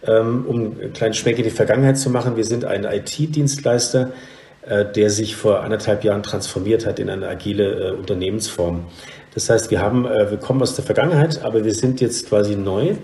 [0.05, 2.37] Ähm, um einen kleinen Schwenk in die Vergangenheit zu machen.
[2.37, 4.11] Wir sind ein IT-Dienstleister,
[4.63, 8.87] äh, der sich vor anderthalb Jahren transformiert hat in eine agile äh, Unternehmensform.
[9.35, 12.57] Das heißt, wir haben, äh, wir kommen aus der Vergangenheit, aber wir sind jetzt quasi
[12.57, 12.97] neu.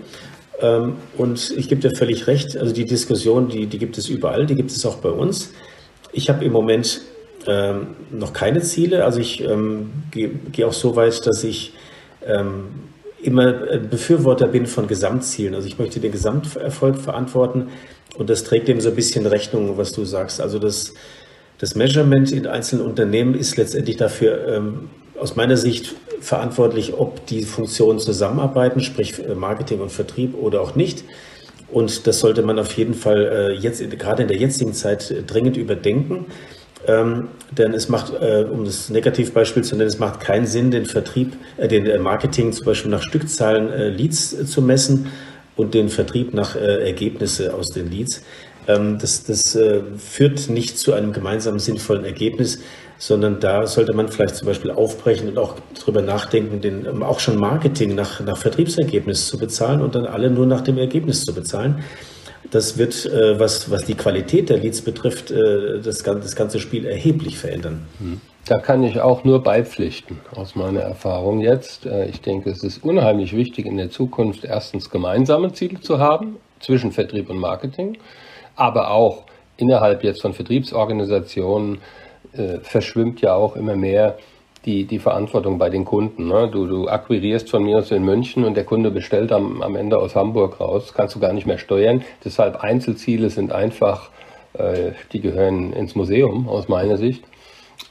[0.59, 4.45] Ähm, und ich gebe dir völlig recht, also die Diskussion, die, die gibt es überall,
[4.45, 5.53] die gibt es auch bei uns.
[6.11, 6.99] Ich habe im Moment
[7.47, 9.37] ähm, noch keine Ziele, also ich
[10.11, 11.73] gehe geh auch so weit, dass ich
[13.21, 15.55] immer Befürworter bin von Gesamtzielen.
[15.55, 17.69] Also ich möchte den Gesamterfolg verantworten
[18.17, 20.41] und das trägt dem so ein bisschen Rechnung, was du sagst.
[20.41, 20.93] Also das,
[21.57, 27.43] das Measurement in einzelnen Unternehmen ist letztendlich dafür ähm, aus meiner Sicht verantwortlich, ob die
[27.43, 31.03] Funktionen zusammenarbeiten, sprich äh, Marketing und Vertrieb oder auch nicht.
[31.71, 35.23] Und das sollte man auf jeden Fall äh, jetzt, gerade in der jetzigen Zeit, äh,
[35.23, 36.25] dringend überdenken.
[36.87, 40.85] Ähm, denn es macht, äh, um das Negativbeispiel zu nennen, es macht keinen Sinn, den
[40.85, 45.07] Vertrieb, äh, den äh, Marketing zum Beispiel nach Stückzahlen äh, Leads äh, zu messen
[45.55, 48.23] und den Vertrieb nach äh, Ergebnisse aus den Leads.
[48.67, 49.57] Ähm, das das
[49.97, 52.59] führt nicht zu einem gemeinsamen sinnvollen Ergebnis,
[52.99, 57.19] sondern da sollte man vielleicht zum Beispiel aufbrechen und auch darüber nachdenken, den, ähm, auch
[57.19, 61.33] schon Marketing nach, nach Vertriebsergebnis zu bezahlen und dann alle nur nach dem Ergebnis zu
[61.33, 61.83] bezahlen.
[62.51, 66.85] Das wird, äh, was, was die Qualität der Leads betrifft, äh, das, das ganze Spiel
[66.85, 67.87] erheblich verändern.
[67.99, 68.21] Hm.
[68.45, 71.85] Da kann ich auch nur beipflichten aus meiner Erfahrung jetzt.
[71.85, 76.37] Äh, ich denke, es ist unheimlich wichtig in der Zukunft erstens gemeinsame Ziele zu haben
[76.59, 77.97] zwischen Vertrieb und Marketing,
[78.55, 79.25] aber auch
[79.57, 81.79] innerhalb jetzt von Vertriebsorganisationen
[82.33, 84.17] äh, verschwimmt ja auch immer mehr
[84.65, 86.27] die, die Verantwortung bei den Kunden.
[86.27, 86.49] Ne?
[86.51, 89.97] Du, du akquirierst von mir aus in München und der Kunde bestellt am, am Ende
[89.97, 92.03] aus Hamburg raus, kannst du gar nicht mehr steuern.
[92.23, 94.09] Deshalb Einzelziele sind einfach,
[94.53, 97.23] äh, die gehören ins Museum aus meiner Sicht.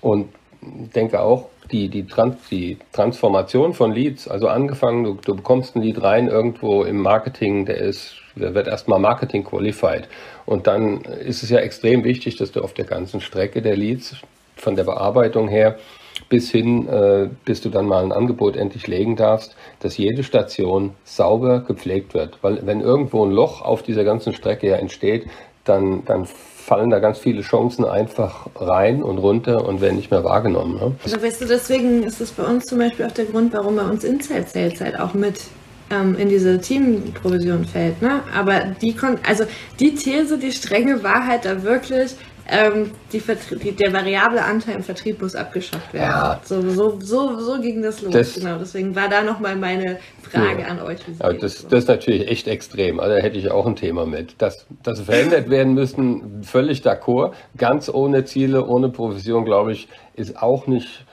[0.00, 0.28] Und
[0.60, 5.82] denke auch, die, die, Trans die Transformation von Leads, also angefangen, du, du bekommst ein
[5.82, 10.08] Lead rein irgendwo im Marketing, der ist, der wird erstmal Marketing qualified.
[10.46, 14.16] Und dann ist es ja extrem wichtig, dass du auf der ganzen Strecke der Leads
[14.56, 15.78] von der Bearbeitung her
[16.28, 20.92] bis hin, äh, bis du dann mal ein Angebot endlich legen darfst, dass jede Station
[21.04, 22.38] sauber gepflegt wird.
[22.42, 25.26] Weil wenn irgendwo ein Loch auf dieser ganzen Strecke ja entsteht,
[25.64, 30.24] dann, dann fallen da ganz viele Chancen einfach rein und runter und werden nicht mehr
[30.24, 30.74] wahrgenommen.
[30.74, 30.92] Ne?
[31.02, 33.84] Also weißt du, deswegen ist das bei uns zum Beispiel auch der Grund, warum bei
[33.84, 35.40] uns Inside Sales halt auch mit
[35.90, 38.02] ähm, in diese Teamprovision fällt.
[38.02, 38.20] Ne?
[38.36, 38.94] Aber die
[39.26, 39.44] also
[39.80, 42.14] die These, die strenge Wahrheit da wirklich,
[42.48, 43.22] ähm, die
[43.62, 46.08] die, der variable Anteil im Vertrieb muss abgeschafft werden.
[46.08, 46.40] Ja.
[46.44, 48.12] So, so, so, so ging das los.
[48.12, 50.68] Das, genau, deswegen war da nochmal meine Frage ja.
[50.68, 50.98] an euch.
[51.20, 53.00] Ja, das, das ist natürlich echt extrem.
[53.00, 54.40] Also da hätte ich auch ein Thema mit.
[54.40, 57.32] Dass das verändert werden müssen, völlig d'accord.
[57.56, 61.04] Ganz ohne Ziele, ohne Provision, glaube ich, ist auch nicht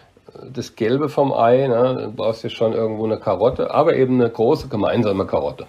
[0.53, 1.67] das Gelbe vom Ei.
[1.67, 2.05] Ne?
[2.05, 5.67] Du brauchst ja schon irgendwo eine Karotte, aber eben eine große gemeinsame Karotte.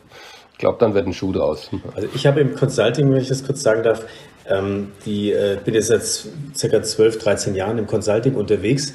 [0.52, 1.70] Ich glaube, dann wird ein Schuh draus.
[1.94, 4.06] Also ich habe im Consulting, wenn ich das kurz sagen darf,
[4.48, 6.02] ähm, die äh, bin jetzt seit
[6.56, 8.94] circa 12, 13 Jahren im Consulting unterwegs.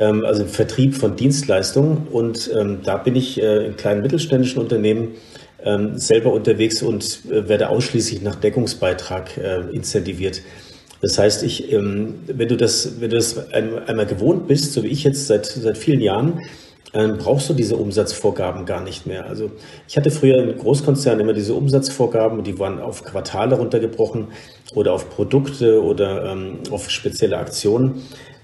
[0.00, 2.08] ähm, also im Vertrieb von Dienstleistungen.
[2.10, 5.12] Und ähm, da bin ich äh, in kleinen mittelständischen Unternehmen
[5.62, 10.42] ähm, selber unterwegs und äh, werde ausschließlich nach Deckungsbeitrag äh, incentiviert.
[11.02, 14.88] Das heißt, ich, ähm, wenn du das, wenn du das einmal gewohnt bist, so wie
[14.88, 16.40] ich jetzt seit, seit vielen Jahren,
[16.92, 19.26] dann brauchst du diese Umsatzvorgaben gar nicht mehr.
[19.26, 19.50] Also
[19.88, 24.28] ich hatte früher in Großkonzernen immer diese Umsatzvorgaben, die waren auf Quartale runtergebrochen
[24.74, 28.02] oder auf Produkte oder ähm, auf spezielle Aktionen.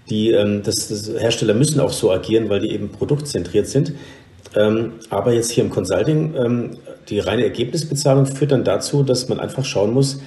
[0.08, 3.92] Die ähm, das, das Hersteller müssen auch so agieren, weil die eben produktzentriert sind.
[4.54, 6.70] Ähm, aber jetzt hier im Consulting, ähm,
[7.08, 10.20] die reine Ergebnisbezahlung führt dann dazu, dass man einfach schauen muss,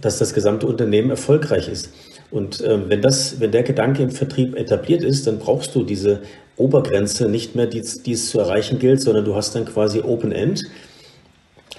[0.00, 1.90] dass das gesamte Unternehmen erfolgreich ist.
[2.30, 6.20] Und äh, wenn, das, wenn der Gedanke im Vertrieb etabliert ist, dann brauchst du diese
[6.56, 10.32] Obergrenze nicht mehr, die, die es zu erreichen gilt, sondern du hast dann quasi Open
[10.32, 10.62] End.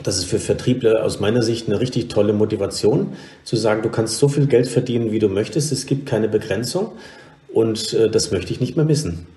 [0.03, 3.13] Das ist für Vertriebler aus meiner Sicht eine richtig tolle Motivation,
[3.45, 6.91] zu sagen, du kannst so viel Geld verdienen, wie du möchtest, es gibt keine Begrenzung
[7.53, 9.27] und äh, das möchte ich nicht mehr missen.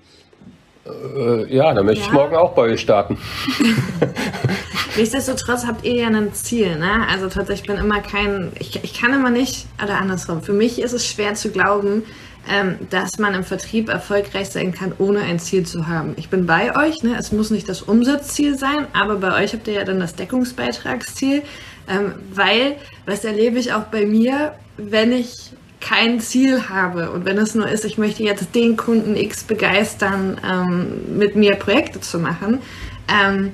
[0.85, 2.07] Äh, ja, dann möchte ja.
[2.07, 3.17] ich morgen auch bei euch starten.
[4.99, 7.07] Nichtsdestotrotz habt ihr ja ein Ziel, ne?
[7.09, 10.81] Also tatsächlich, ich bin immer kein, ich, ich kann immer nicht, oder andersrum, für mich
[10.81, 12.03] ist es schwer zu glauben,
[12.49, 16.15] ähm, dass man im Vertrieb erfolgreich sein kann, ohne ein Ziel zu haben.
[16.17, 17.15] Ich bin bei euch, ne?
[17.17, 21.43] es muss nicht das Umsatzziel sein, aber bei euch habt ihr ja dann das Deckungsbeitragsziel,
[21.87, 27.37] ähm, weil, was erlebe ich auch bei mir, wenn ich kein Ziel habe und wenn
[27.37, 32.19] es nur ist, ich möchte jetzt den Kunden X begeistern, ähm, mit mir Projekte zu
[32.19, 32.59] machen,
[33.07, 33.53] ähm,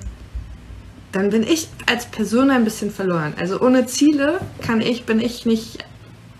[1.15, 3.34] dann bin ich als Person ein bisschen verloren.
[3.39, 5.78] Also ohne Ziele kann ich, bin ich nicht,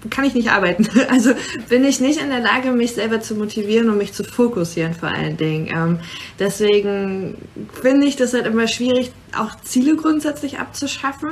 [0.10, 0.86] kann ich nicht arbeiten.
[1.10, 1.32] Also
[1.70, 5.10] bin ich nicht in der Lage, mich selber zu motivieren und mich zu fokussieren vor
[5.10, 5.68] allen Dingen.
[5.74, 6.00] Ähm,
[6.40, 7.36] deswegen
[7.82, 11.30] finde ich das halt immer schwierig, auch Ziele grundsätzlich abzuschaffen.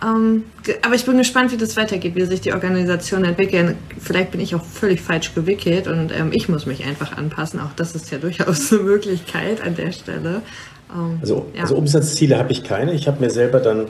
[0.00, 0.44] Ähm,
[0.82, 3.76] aber ich bin gespannt, wie das weitergeht, wie sich die Organisation entwickeln.
[3.98, 7.58] Vielleicht bin ich auch völlig falsch gewickelt und ähm, ich muss mich einfach anpassen.
[7.58, 10.42] Auch das ist ja durchaus eine Möglichkeit an der Stelle.
[10.94, 11.62] Ähm, also, ja.
[11.62, 12.92] also Umsatzziele habe ich keine.
[12.92, 13.86] Ich habe mir selber dann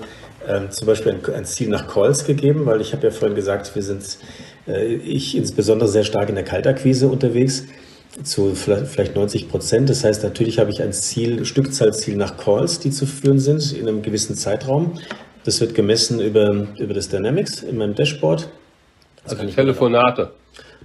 [0.49, 3.75] ähm, zum Beispiel ein, ein, Ziel nach Calls gegeben, weil ich habe ja vorhin gesagt,
[3.75, 4.19] wir sind,
[4.67, 7.65] äh, ich insbesondere sehr stark in der Kaltakquise unterwegs
[8.23, 9.91] zu vielleicht 90 Prozent.
[9.91, 13.89] Das heißt, natürlich habe ich ein Ziel, Stückzahlziel nach Calls, die zu führen sind in
[13.89, 14.93] einem gewissen Zeitraum.
[15.45, 18.49] Das wird gemessen über, über das Dynamics in meinem Dashboard.
[19.25, 20.31] Das also Telefonate.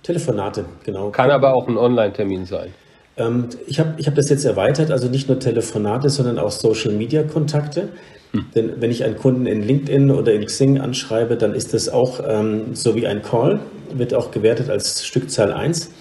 [0.01, 1.11] Telefonate, genau.
[1.11, 2.73] Kann aber auch ein Online-Termin sein.
[3.19, 7.89] Ähm, ich habe ich hab das jetzt erweitert, also nicht nur Telefonate, sondern auch Social-Media-Kontakte.
[8.31, 8.45] Hm.
[8.55, 12.21] Denn wenn ich einen Kunden in LinkedIn oder in Xing anschreibe, dann ist das auch
[12.27, 13.59] ähm, so wie ein Call,
[13.93, 15.91] wird auch gewertet als Stückzahl 1,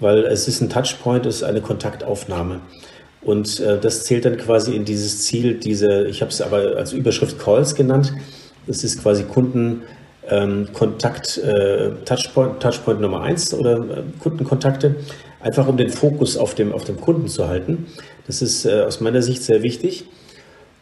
[0.00, 2.60] weil es ist ein Touchpoint, es ist eine Kontaktaufnahme.
[3.22, 6.92] Und äh, das zählt dann quasi in dieses Ziel, diese, ich habe es aber als
[6.92, 8.12] Überschrift Calls genannt.
[8.66, 9.82] Das ist quasi Kunden,
[10.28, 14.96] ähm, Kontakt, äh, Touchpoint, Touchpoint Nummer eins oder äh, Kundenkontakte,
[15.40, 17.86] einfach um den Fokus auf dem, auf dem Kunden zu halten.
[18.26, 20.04] Das ist äh, aus meiner Sicht sehr wichtig.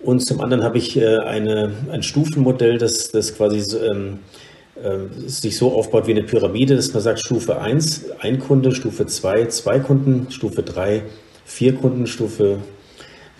[0.00, 4.18] Und zum anderen habe ich äh, eine, ein Stufenmodell, das, das quasi ähm,
[4.82, 9.06] äh, sich so aufbaut wie eine Pyramide, dass man sagt, Stufe 1, ein Kunde, Stufe
[9.06, 11.02] 2, zwei Kunden, Stufe 3,
[11.44, 12.58] vier Kunden, Stufe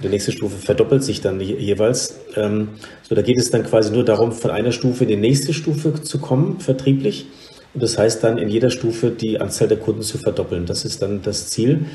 [0.02, 2.16] die nächste Stufe verdoppelt sich dann jeweils.
[2.35, 2.68] Ähm,
[3.09, 6.02] so, da geht es dann quasi nur darum, von einer Stufe in die nächste Stufe
[6.02, 7.26] zu kommen, vertrieblich.
[7.72, 10.66] Und das heißt dann in jeder Stufe die Anzahl der Kunden zu verdoppeln.
[10.66, 11.87] Das ist dann das Ziel,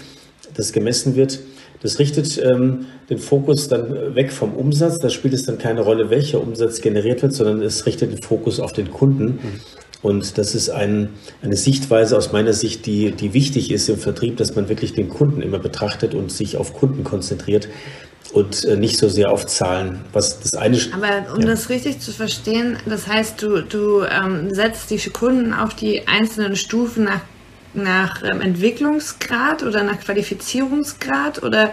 [0.56, 1.40] das gemessen wird.
[1.82, 5.00] Das richtet ähm, den Fokus dann weg vom Umsatz.
[5.00, 8.60] Da spielt es dann keine Rolle, welcher Umsatz generiert wird, sondern es richtet den Fokus
[8.60, 9.40] auf den Kunden.
[10.02, 11.10] Und das ist ein,
[11.44, 15.10] eine Sichtweise aus meiner Sicht, die, die wichtig ist im Vertrieb, dass man wirklich den
[15.10, 17.68] Kunden immer betrachtet und sich auf Kunden konzentriert
[18.34, 20.02] und äh, nicht so sehr auf Zahlen.
[20.14, 21.48] Was das eine Aber um ja.
[21.48, 26.56] das richtig zu verstehen, das heißt, du, du ähm, setzt die Kunden auf die einzelnen
[26.56, 27.22] Stufen nach,
[27.74, 31.72] nach ähm, Entwicklungsgrad oder nach Qualifizierungsgrad oder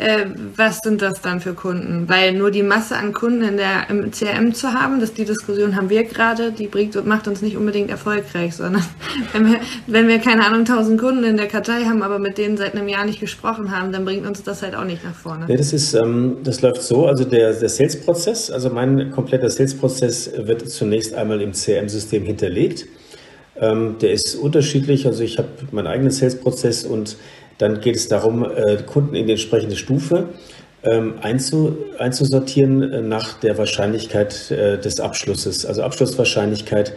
[0.00, 0.24] äh,
[0.56, 2.08] was sind das dann für Kunden?
[2.08, 5.76] Weil nur die Masse an Kunden in der, im CRM zu haben, dass die Diskussion
[5.76, 8.82] haben wir gerade, die bringt, macht uns nicht unbedingt erfolgreich, sondern
[9.32, 12.56] wenn wir, wenn wir keine Ahnung, tausend Kunden in der Kartei haben, aber mit denen
[12.56, 15.44] seit einem Jahr nicht gesprochen haben, dann bringt uns das halt auch nicht nach vorne.
[15.48, 20.30] Ja, das ist, ähm, das läuft so, also der, der Sales-Prozess, also mein kompletter Sales-Prozess
[20.34, 22.86] wird zunächst einmal im CRM-System hinterlegt.
[23.60, 27.18] Ähm, der ist unterschiedlich, also ich habe meinen eigenen Sales-Prozess und
[27.60, 30.30] dann geht es darum, äh, Kunden in die entsprechende Stufe
[30.82, 36.94] ähm, einzusortieren äh, nach der Wahrscheinlichkeit äh, des Abschlusses, also Abschlusswahrscheinlichkeit.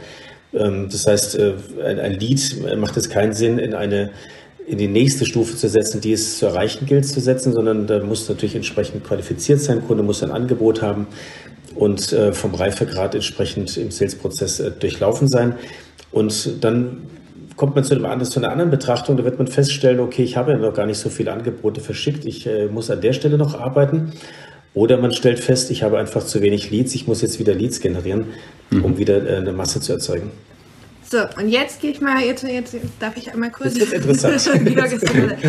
[0.53, 4.11] Ähm, das heißt, ein Lead macht es keinen Sinn, in eine
[4.65, 8.01] in die nächste Stufe zu setzen, die es zu erreichen gilt zu setzen, sondern da
[8.01, 9.79] muss natürlich entsprechend qualifiziert sein.
[9.79, 11.07] Der Kunde muss ein Angebot haben
[11.75, 15.55] und vom Reifegrad entsprechend im Sales-Prozess durchlaufen sein.
[16.13, 17.09] Und dann
[17.55, 20.51] kommt man zu, einem, zu einer anderen Betrachtung, da wird man feststellen, okay, ich habe
[20.51, 23.59] ja noch gar nicht so viele Angebote verschickt, ich äh, muss an der Stelle noch
[23.59, 24.13] arbeiten.
[24.75, 27.79] Oder man stellt fest, ich habe einfach zu wenig Leads, ich muss jetzt wieder Leads
[27.79, 28.25] generieren,
[28.71, 28.85] mhm.
[28.85, 30.31] um wieder äh, eine Masse zu erzeugen.
[31.13, 33.75] So, und jetzt gehe ich mal, jetzt, jetzt darf ich einmal kurz.
[33.75, 34.33] Das ist interessant.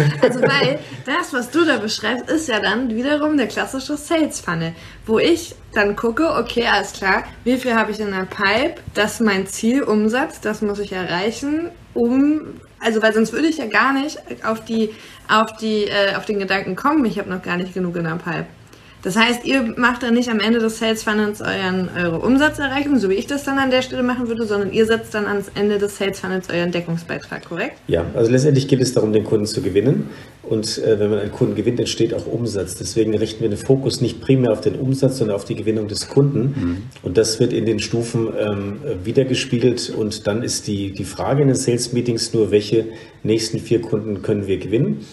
[0.20, 4.74] also, weil das, was du da beschreibst, ist ja dann wiederum der klassische Sales Funnel,
[5.06, 9.14] wo ich dann gucke, okay, alles klar, wie viel habe ich in der Pipe, das
[9.14, 13.64] ist mein Ziel, Umsatz, das muss ich erreichen, um, also, weil sonst würde ich ja
[13.64, 14.90] gar nicht auf die,
[15.30, 18.16] auf die, äh, auf den Gedanken kommen, ich habe noch gar nicht genug in der
[18.16, 18.44] Pipe.
[19.04, 23.10] Das heißt, ihr macht dann nicht am Ende des Sales Funnels euren, eure Umsatzerreichung, so
[23.10, 25.76] wie ich das dann an der Stelle machen würde, sondern ihr setzt dann ans Ende
[25.76, 27.76] des Sales Funnels euren Deckungsbeitrag, korrekt?
[27.86, 30.08] Ja, also letztendlich geht es darum, den Kunden zu gewinnen.
[30.42, 32.76] Und äh, wenn man einen Kunden gewinnt, entsteht auch Umsatz.
[32.76, 36.08] Deswegen richten wir den Fokus nicht primär auf den Umsatz, sondern auf die Gewinnung des
[36.08, 36.40] Kunden.
[36.40, 36.76] Mhm.
[37.02, 39.92] Und das wird in den Stufen ähm, wiedergespiegelt.
[39.94, 42.86] Und dann ist die, die Frage in den Sales Meetings nur, welche
[43.22, 45.04] nächsten vier Kunden können wir gewinnen?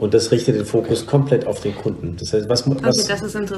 [0.00, 2.16] Und das richtet den Fokus komplett auf den Kunden.
[2.18, 3.08] Das heißt, was, was,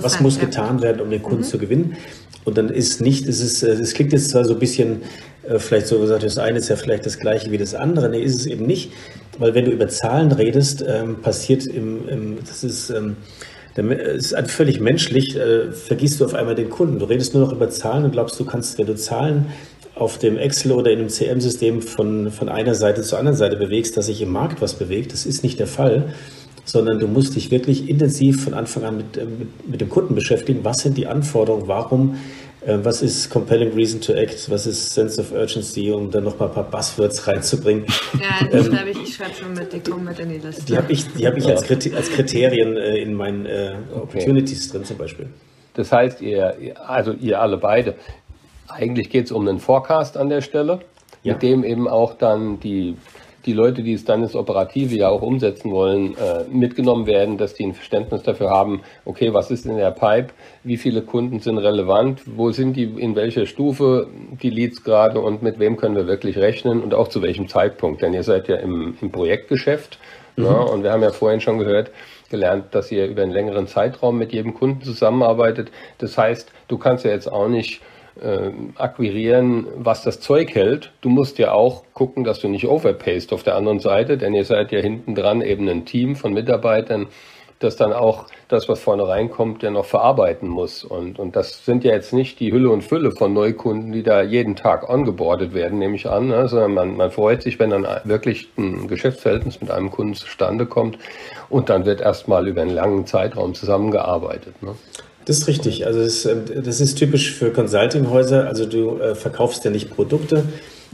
[0.02, 0.44] was muss ja.
[0.44, 1.46] getan werden, um den Kunden mhm.
[1.46, 1.96] zu gewinnen?
[2.44, 5.02] Und dann ist nicht, es ist, es klingt jetzt zwar so ein bisschen,
[5.48, 8.08] äh, vielleicht so gesagt, das eine ist ja vielleicht das gleiche wie das andere.
[8.08, 8.92] Nee, ist es eben nicht.
[9.38, 13.16] Weil wenn du über Zahlen redest, ähm, passiert im, im, das ist, ähm,
[13.74, 16.98] es ist völlig menschlich, äh, vergisst du auf einmal den Kunden.
[16.98, 19.46] Du redest nur noch über Zahlen und glaubst, du kannst, wenn du Zahlen
[19.94, 23.96] auf dem Excel oder in einem CM-System von, von einer Seite zur anderen Seite bewegst,
[23.96, 25.12] dass sich im Markt was bewegt.
[25.12, 26.14] Das ist nicht der Fall,
[26.64, 30.14] sondern du musst dich wirklich intensiv von Anfang an mit, äh, mit, mit dem Kunden
[30.14, 30.60] beschäftigen.
[30.64, 31.68] Was sind die Anforderungen?
[31.68, 32.16] Warum?
[32.64, 34.48] Äh, was ist Compelling Reason to Act?
[34.50, 35.90] Was ist Sense of Urgency?
[35.90, 37.84] Um dann noch mal ein paar Buzzwords reinzubringen.
[38.14, 40.64] Ja, die ähm, schreibe ich, ich schreibe schon mit, die kommen mit in die Liste.
[40.64, 44.78] Die habe ich, die hab ich als, Kriterien äh, in meinen äh, Opportunities okay.
[44.78, 45.26] drin zum Beispiel.
[45.74, 47.94] Das heißt, ihr, also ihr alle beide,
[48.68, 50.80] eigentlich geht es um einen Forecast an der Stelle,
[51.22, 51.34] ja.
[51.34, 52.96] mit dem eben auch dann die,
[53.46, 57.54] die Leute, die es dann ins Operative ja auch umsetzen wollen, äh, mitgenommen werden, dass
[57.54, 60.28] die ein Verständnis dafür haben, okay, was ist in der Pipe,
[60.64, 64.06] wie viele Kunden sind relevant, wo sind die, in welcher Stufe
[64.42, 68.02] die Leads gerade und mit wem können wir wirklich rechnen und auch zu welchem Zeitpunkt.
[68.02, 69.98] Denn ihr seid ja im, im Projektgeschäft
[70.36, 70.44] mhm.
[70.44, 71.90] ja, und wir haben ja vorhin schon gehört,
[72.30, 75.70] gelernt, dass ihr über einen längeren Zeitraum mit jedem Kunden zusammenarbeitet.
[75.98, 77.82] Das heißt, du kannst ja jetzt auch nicht
[78.20, 80.92] äh, akquirieren, was das Zeug hält.
[81.00, 84.44] Du musst ja auch gucken, dass du nicht overpayst auf der anderen Seite, denn ihr
[84.44, 87.08] seid ja hinten dran eben ein Team von Mitarbeitern,
[87.62, 90.84] das dann auch das, was vorne reinkommt, ja noch verarbeiten muss.
[90.84, 94.22] Und, und das sind ja jetzt nicht die Hülle und Fülle von Neukunden, die da
[94.22, 96.48] jeden Tag ongeboardet werden, nehme ich an, ne?
[96.48, 100.98] sondern man, man freut sich, wenn dann wirklich ein Geschäftsverhältnis mit einem Kunden zustande kommt
[101.48, 104.62] und dann wird erstmal über einen langen Zeitraum zusammengearbeitet.
[104.62, 104.74] Ne?
[105.24, 105.86] Das ist richtig.
[105.86, 108.46] Also das, ähm, das ist typisch für Consultinghäuser.
[108.46, 110.44] Also du äh, verkaufst ja nicht Produkte,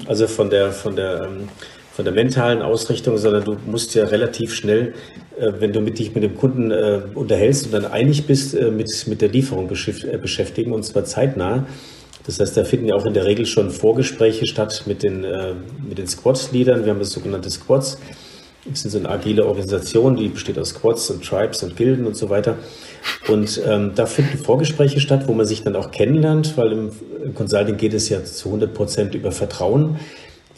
[0.06, 1.48] also von der, von der, ähm,
[1.92, 4.94] von der mentalen Ausrichtung, sondern du musst ja relativ schnell,
[5.38, 8.70] äh, wenn du mit dich mit dem Kunden äh, unterhältst und dann einig bist, äh,
[8.70, 11.66] mit, mit der Lieferung äh, beschäftigen und zwar zeitnah.
[12.26, 15.54] Das heißt, da finden ja auch in der Regel schon Vorgespräche statt mit den, äh,
[15.88, 16.84] mit den Squads-Leadern.
[16.84, 17.98] Wir haben das sogenannte Squads.
[18.64, 22.56] Das sind agile Organisation, die besteht aus Squads und Tribes und Gilden und so weiter.
[23.28, 26.90] Und ähm, da finden Vorgespräche statt, wo man sich dann auch kennenlernt, weil im,
[27.24, 29.98] im Consulting geht es ja zu 100 Prozent über Vertrauen.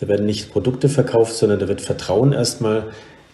[0.00, 2.84] Da werden nicht Produkte verkauft, sondern da wird Vertrauen erstmal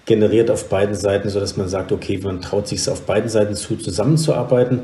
[0.04, 3.54] generiert auf beiden Seiten, sodass man sagt, okay, man traut sich es auf beiden Seiten
[3.54, 4.80] zu, zusammenzuarbeiten.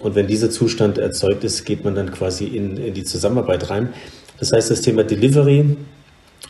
[0.00, 3.92] Und wenn dieser Zustand erzeugt ist, geht man dann quasi in, in die Zusammenarbeit rein.
[4.38, 5.76] Das heißt, das Thema Delivery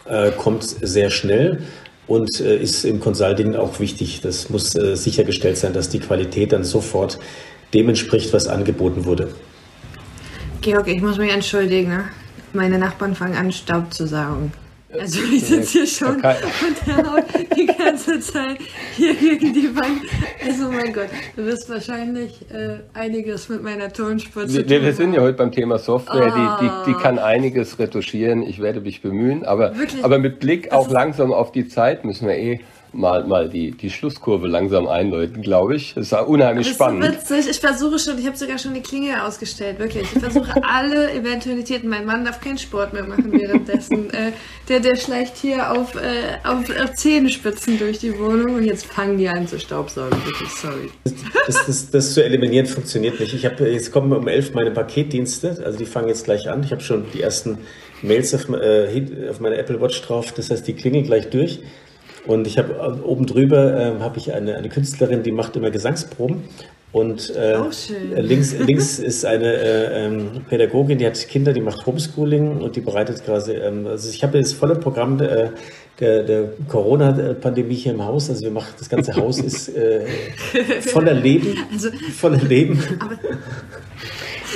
[0.08, 1.62] äh, kommt sehr schnell
[2.10, 4.20] und äh, ist im Consulting auch wichtig.
[4.20, 7.20] Das muss äh, sichergestellt sein, dass die Qualität dann sofort
[7.72, 9.28] dem entspricht, was angeboten wurde.
[10.60, 11.88] Georg, ich muss mich entschuldigen.
[11.88, 12.04] Ne?
[12.52, 14.52] Meine Nachbarn fangen an, Staub zu saugen.
[14.98, 17.24] Also ich sitze hier schon und der haut
[17.56, 18.58] die ganze Zeit
[18.96, 20.02] hier gegen die Wand.
[20.44, 24.92] Also mein Gott, du wirst wahrscheinlich äh, einiges mit meiner Tonspur zu tun wir, wir
[24.92, 26.60] sind ja heute beim Thema Software, oh.
[26.60, 28.42] die, die, die kann einiges retuschieren.
[28.42, 32.36] Ich werde mich bemühen, aber, aber mit Blick auch langsam auf die Zeit müssen wir
[32.36, 32.60] eh
[32.92, 35.94] mal, mal die, die Schlusskurve langsam einläuten, glaube ich.
[35.94, 37.04] Das war unheimlich das spannend.
[37.04, 37.50] Ist witzig.
[37.50, 40.02] Ich versuche schon, ich habe sogar schon die Klinge ausgestellt, wirklich.
[40.14, 41.88] Ich versuche alle Eventualitäten.
[41.88, 44.10] Mein Mann darf keinen Sport mehr machen währenddessen.
[44.14, 44.32] äh,
[44.68, 49.18] der, der schleicht hier auf, äh, auf, auf Zehenspitzen durch die Wohnung und jetzt fangen
[49.18, 50.18] die an zu staubsaugen.
[50.24, 50.90] Wirklich, sorry.
[51.46, 53.34] Das, das, das zu eliminieren funktioniert nicht.
[53.34, 56.62] Ich habe jetzt kommen um elf meine Paketdienste, also die fangen jetzt gleich an.
[56.62, 57.58] Ich habe schon die ersten
[58.02, 60.32] Mails auf, äh, auf meiner Apple Watch drauf.
[60.32, 61.60] Das heißt, die klingeln gleich durch.
[62.26, 65.70] Und ich habe äh, oben drüber äh, habe ich eine, eine Künstlerin, die macht immer
[65.70, 66.42] Gesangsproben.
[66.92, 67.56] Und äh,
[68.16, 72.80] links, links ist eine äh, ähm, Pädagogin, die hat Kinder, die macht Homeschooling und die
[72.80, 75.50] bereitet quasi, ähm, also ich habe das volle Programm äh,
[76.00, 78.28] der, der Corona-Pandemie hier im Haus.
[78.28, 80.04] Also wir machen, das ganze Haus ist äh,
[80.80, 81.56] voller Leben.
[81.72, 82.82] Also, voller Leben.
[82.98, 83.16] Aber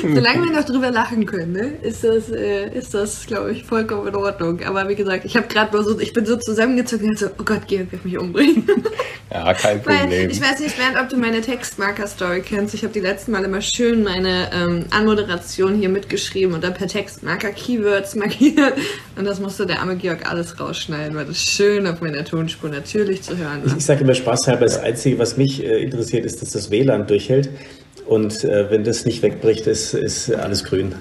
[0.02, 4.08] Solange wir noch drüber lachen können, ne, ist das, äh, ist das, glaube ich, vollkommen
[4.08, 4.62] in Ordnung.
[4.64, 7.44] Aber wie gesagt, ich habe gerade nur so, ich bin so zusammengezogen und so, oh
[7.44, 8.64] Gott, Georg wird mich umbringen.
[9.30, 10.10] Ja, kein Problem.
[10.10, 12.72] Weil, ich weiß nicht, Bernd, ob du meine Textmarker-Story kennst.
[12.74, 16.86] Ich habe die letzten Mal immer schön meine ähm, Anmoderation hier mitgeschrieben und dann per
[16.86, 18.74] Textmarker Keywords markiert.
[19.16, 23.22] Und das musste der arme Georg alles rausschneiden, weil das schön auf meiner Tonspur natürlich
[23.22, 23.72] zu hören war.
[23.72, 27.08] Ich, ich sage immer spaßhalber, das Einzige, was mich äh, interessiert, ist, dass das WLAN
[27.08, 27.48] durchhält.
[28.06, 30.94] Und äh, wenn das nicht wegbricht, ist, ist alles grün.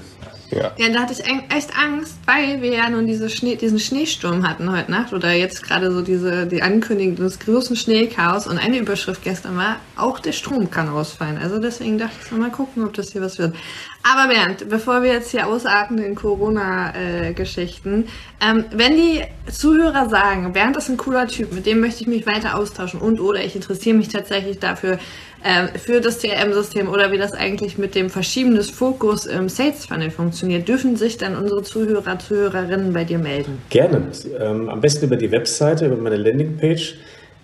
[0.52, 0.72] Ja.
[0.78, 4.72] ja, da hatte ich echt Angst, weil wir ja nun diese Schnee, diesen Schneesturm hatten
[4.72, 9.24] heute Nacht oder jetzt gerade so diese die Ankündigung des großen Schneechaos und eine Überschrift
[9.24, 11.38] gestern war, auch der Strom kann ausfallen.
[11.38, 13.56] Also deswegen dachte ich, mal gucken, ob das hier was wird.
[14.04, 20.52] Aber Bernd, bevor wir jetzt hier ausatmen in Corona-Geschichten, äh, ähm, wenn die Zuhörer sagen,
[20.52, 23.56] Bernd ist ein cooler Typ, mit dem möchte ich mich weiter austauschen und oder ich
[23.56, 25.00] interessiere mich tatsächlich dafür,
[25.42, 29.86] äh, für das CRM-System oder wie das eigentlich mit dem Verschieben des Fokus im Sales
[29.86, 33.60] Funnel funktioniert, dürfen sich dann unsere Zuhörer, Zuhörerinnen bei dir melden?
[33.70, 34.02] Gerne.
[34.38, 36.96] Ähm, am besten über die Webseite, über meine Landingpage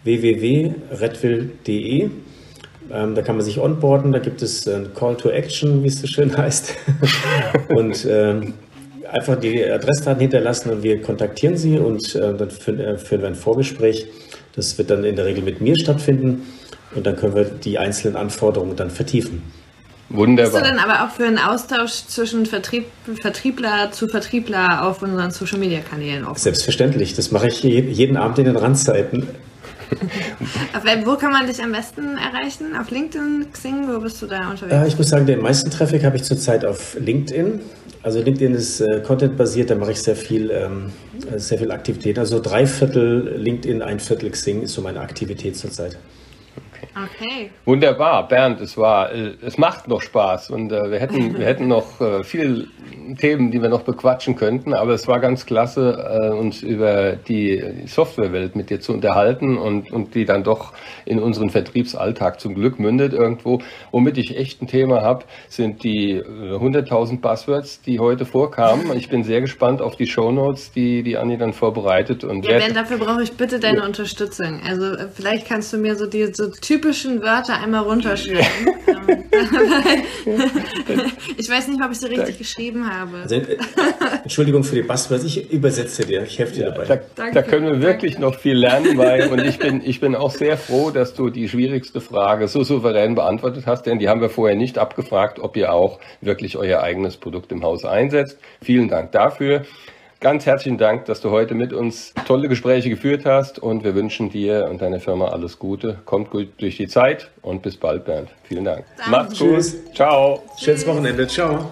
[0.04, 2.10] www.redwill.de.
[2.92, 6.00] Ähm, da kann man sich onboarden, da gibt es ein Call to Action, wie es
[6.00, 6.74] so schön heißt.
[7.70, 8.54] und ähm,
[9.12, 13.28] einfach die Adressdaten hinterlassen und wir kontaktieren Sie und äh, dann führen, äh, führen wir
[13.28, 14.08] ein Vorgespräch.
[14.56, 16.48] Das wird dann in der Regel mit mir stattfinden
[16.96, 19.42] und dann können wir die einzelnen Anforderungen dann vertiefen.
[20.10, 20.62] Wunderbar.
[20.62, 22.86] Bist du dann aber auch für einen Austausch zwischen Vertrieb,
[23.22, 26.40] Vertriebler zu Vertriebler auf unseren Social Media Kanälen offen?
[26.40, 27.14] Selbstverständlich.
[27.14, 29.28] Das mache ich jeden Abend in den Randzeiten.
[31.06, 32.76] wo kann man dich am besten erreichen?
[32.80, 34.74] Auf LinkedIn, Xing, wo bist du da unterwegs?
[34.74, 37.62] Äh, ich muss sagen, den meisten Traffic habe ich zurzeit auf LinkedIn.
[38.02, 40.92] Also LinkedIn ist äh, Content-basiert, da mache ich sehr viel, ähm,
[41.36, 42.18] sehr viel Aktivität.
[42.18, 45.98] Also drei Viertel LinkedIn, ein Viertel Xing ist so meine Aktivität zurzeit.
[46.96, 47.52] Okay.
[47.66, 51.68] Wunderbar, Bernd, es war, äh, es macht noch Spaß und äh, wir hätten, wir hätten
[51.70, 52.68] noch äh, viele
[53.20, 58.56] Themen, die wir noch bequatschen könnten, aber es war ganz klasse, uns über die Softwarewelt
[58.56, 60.74] mit dir zu unterhalten und, und die dann doch
[61.06, 63.62] in unseren Vertriebsalltag zum Glück mündet irgendwo.
[63.92, 68.96] Womit ich echt ein Thema habe, sind die 100.000 äh, Buzzwords, die heute vorkamen.
[68.96, 72.24] Ich bin sehr gespannt auf die Shownotes, die die Anni dann vorbereitet.
[72.24, 74.62] Und ja, Ben, dafür brauche ich bitte deine Unterstützung.
[74.68, 76.50] Also vielleicht kannst du mir so die so
[76.80, 78.46] typischen Wörter einmal runterschreiben.
[81.38, 83.18] ich weiß nicht, ob ich sie richtig geschrieben habe.
[83.24, 83.58] Also, äh,
[84.24, 86.86] Entschuldigung für die Buzzwords, ich übersetze dir, ich helfe dir ja, dabei.
[86.86, 88.28] Da, danke, da, können wir wirklich danke.
[88.28, 91.50] noch viel lernen, weil, und ich bin, ich bin auch sehr froh, dass du die
[91.50, 95.74] schwierigste Frage so souverän beantwortet hast, denn die haben wir vorher nicht abgefragt, ob ihr
[95.74, 98.38] auch wirklich euer eigenes Produkt im Haus einsetzt.
[98.62, 99.66] Vielen Dank dafür.
[100.22, 104.30] Ganz herzlichen Dank, dass du heute mit uns tolle Gespräche geführt hast und wir wünschen
[104.30, 106.00] dir und deiner Firma alles Gute.
[106.04, 108.28] Kommt gut durch die Zeit und bis bald, Bernd.
[108.44, 108.84] Vielen Dank.
[108.98, 109.12] Danke.
[109.12, 109.96] Macht's gut.
[109.96, 110.44] Ciao.
[110.58, 111.26] Schönes Wochenende.
[111.26, 111.70] Ciao.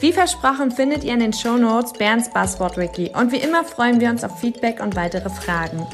[0.00, 4.02] Wie versprochen findet ihr in den Show Notes Bernds Buzzword Wiki und wie immer freuen
[4.02, 5.86] wir uns auf Feedback und weitere Fragen.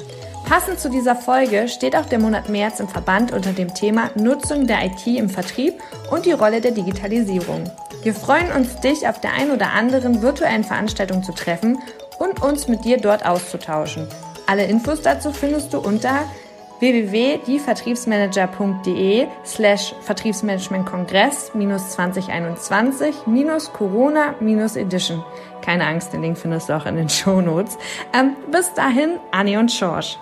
[0.45, 4.67] Passend zu dieser Folge steht auch der Monat März im Verband unter dem Thema Nutzung
[4.67, 5.75] der IT im Vertrieb
[6.11, 7.71] und die Rolle der Digitalisierung.
[8.03, 11.79] Wir freuen uns, dich auf der ein oder anderen virtuellen Veranstaltung zu treffen
[12.19, 14.09] und uns mit dir dort auszutauschen.
[14.47, 16.25] Alle Infos dazu findest du unter
[16.81, 21.53] www.dievertriebsmanager.de slash Vertriebsmanagement-Kongress
[21.93, 23.15] 2021
[23.73, 24.35] Corona
[24.75, 25.23] Edition.
[25.61, 27.79] Keine Angst, den Link findest du auch in den Show Notes.
[28.13, 30.17] Ähm, bis dahin, Anni und George.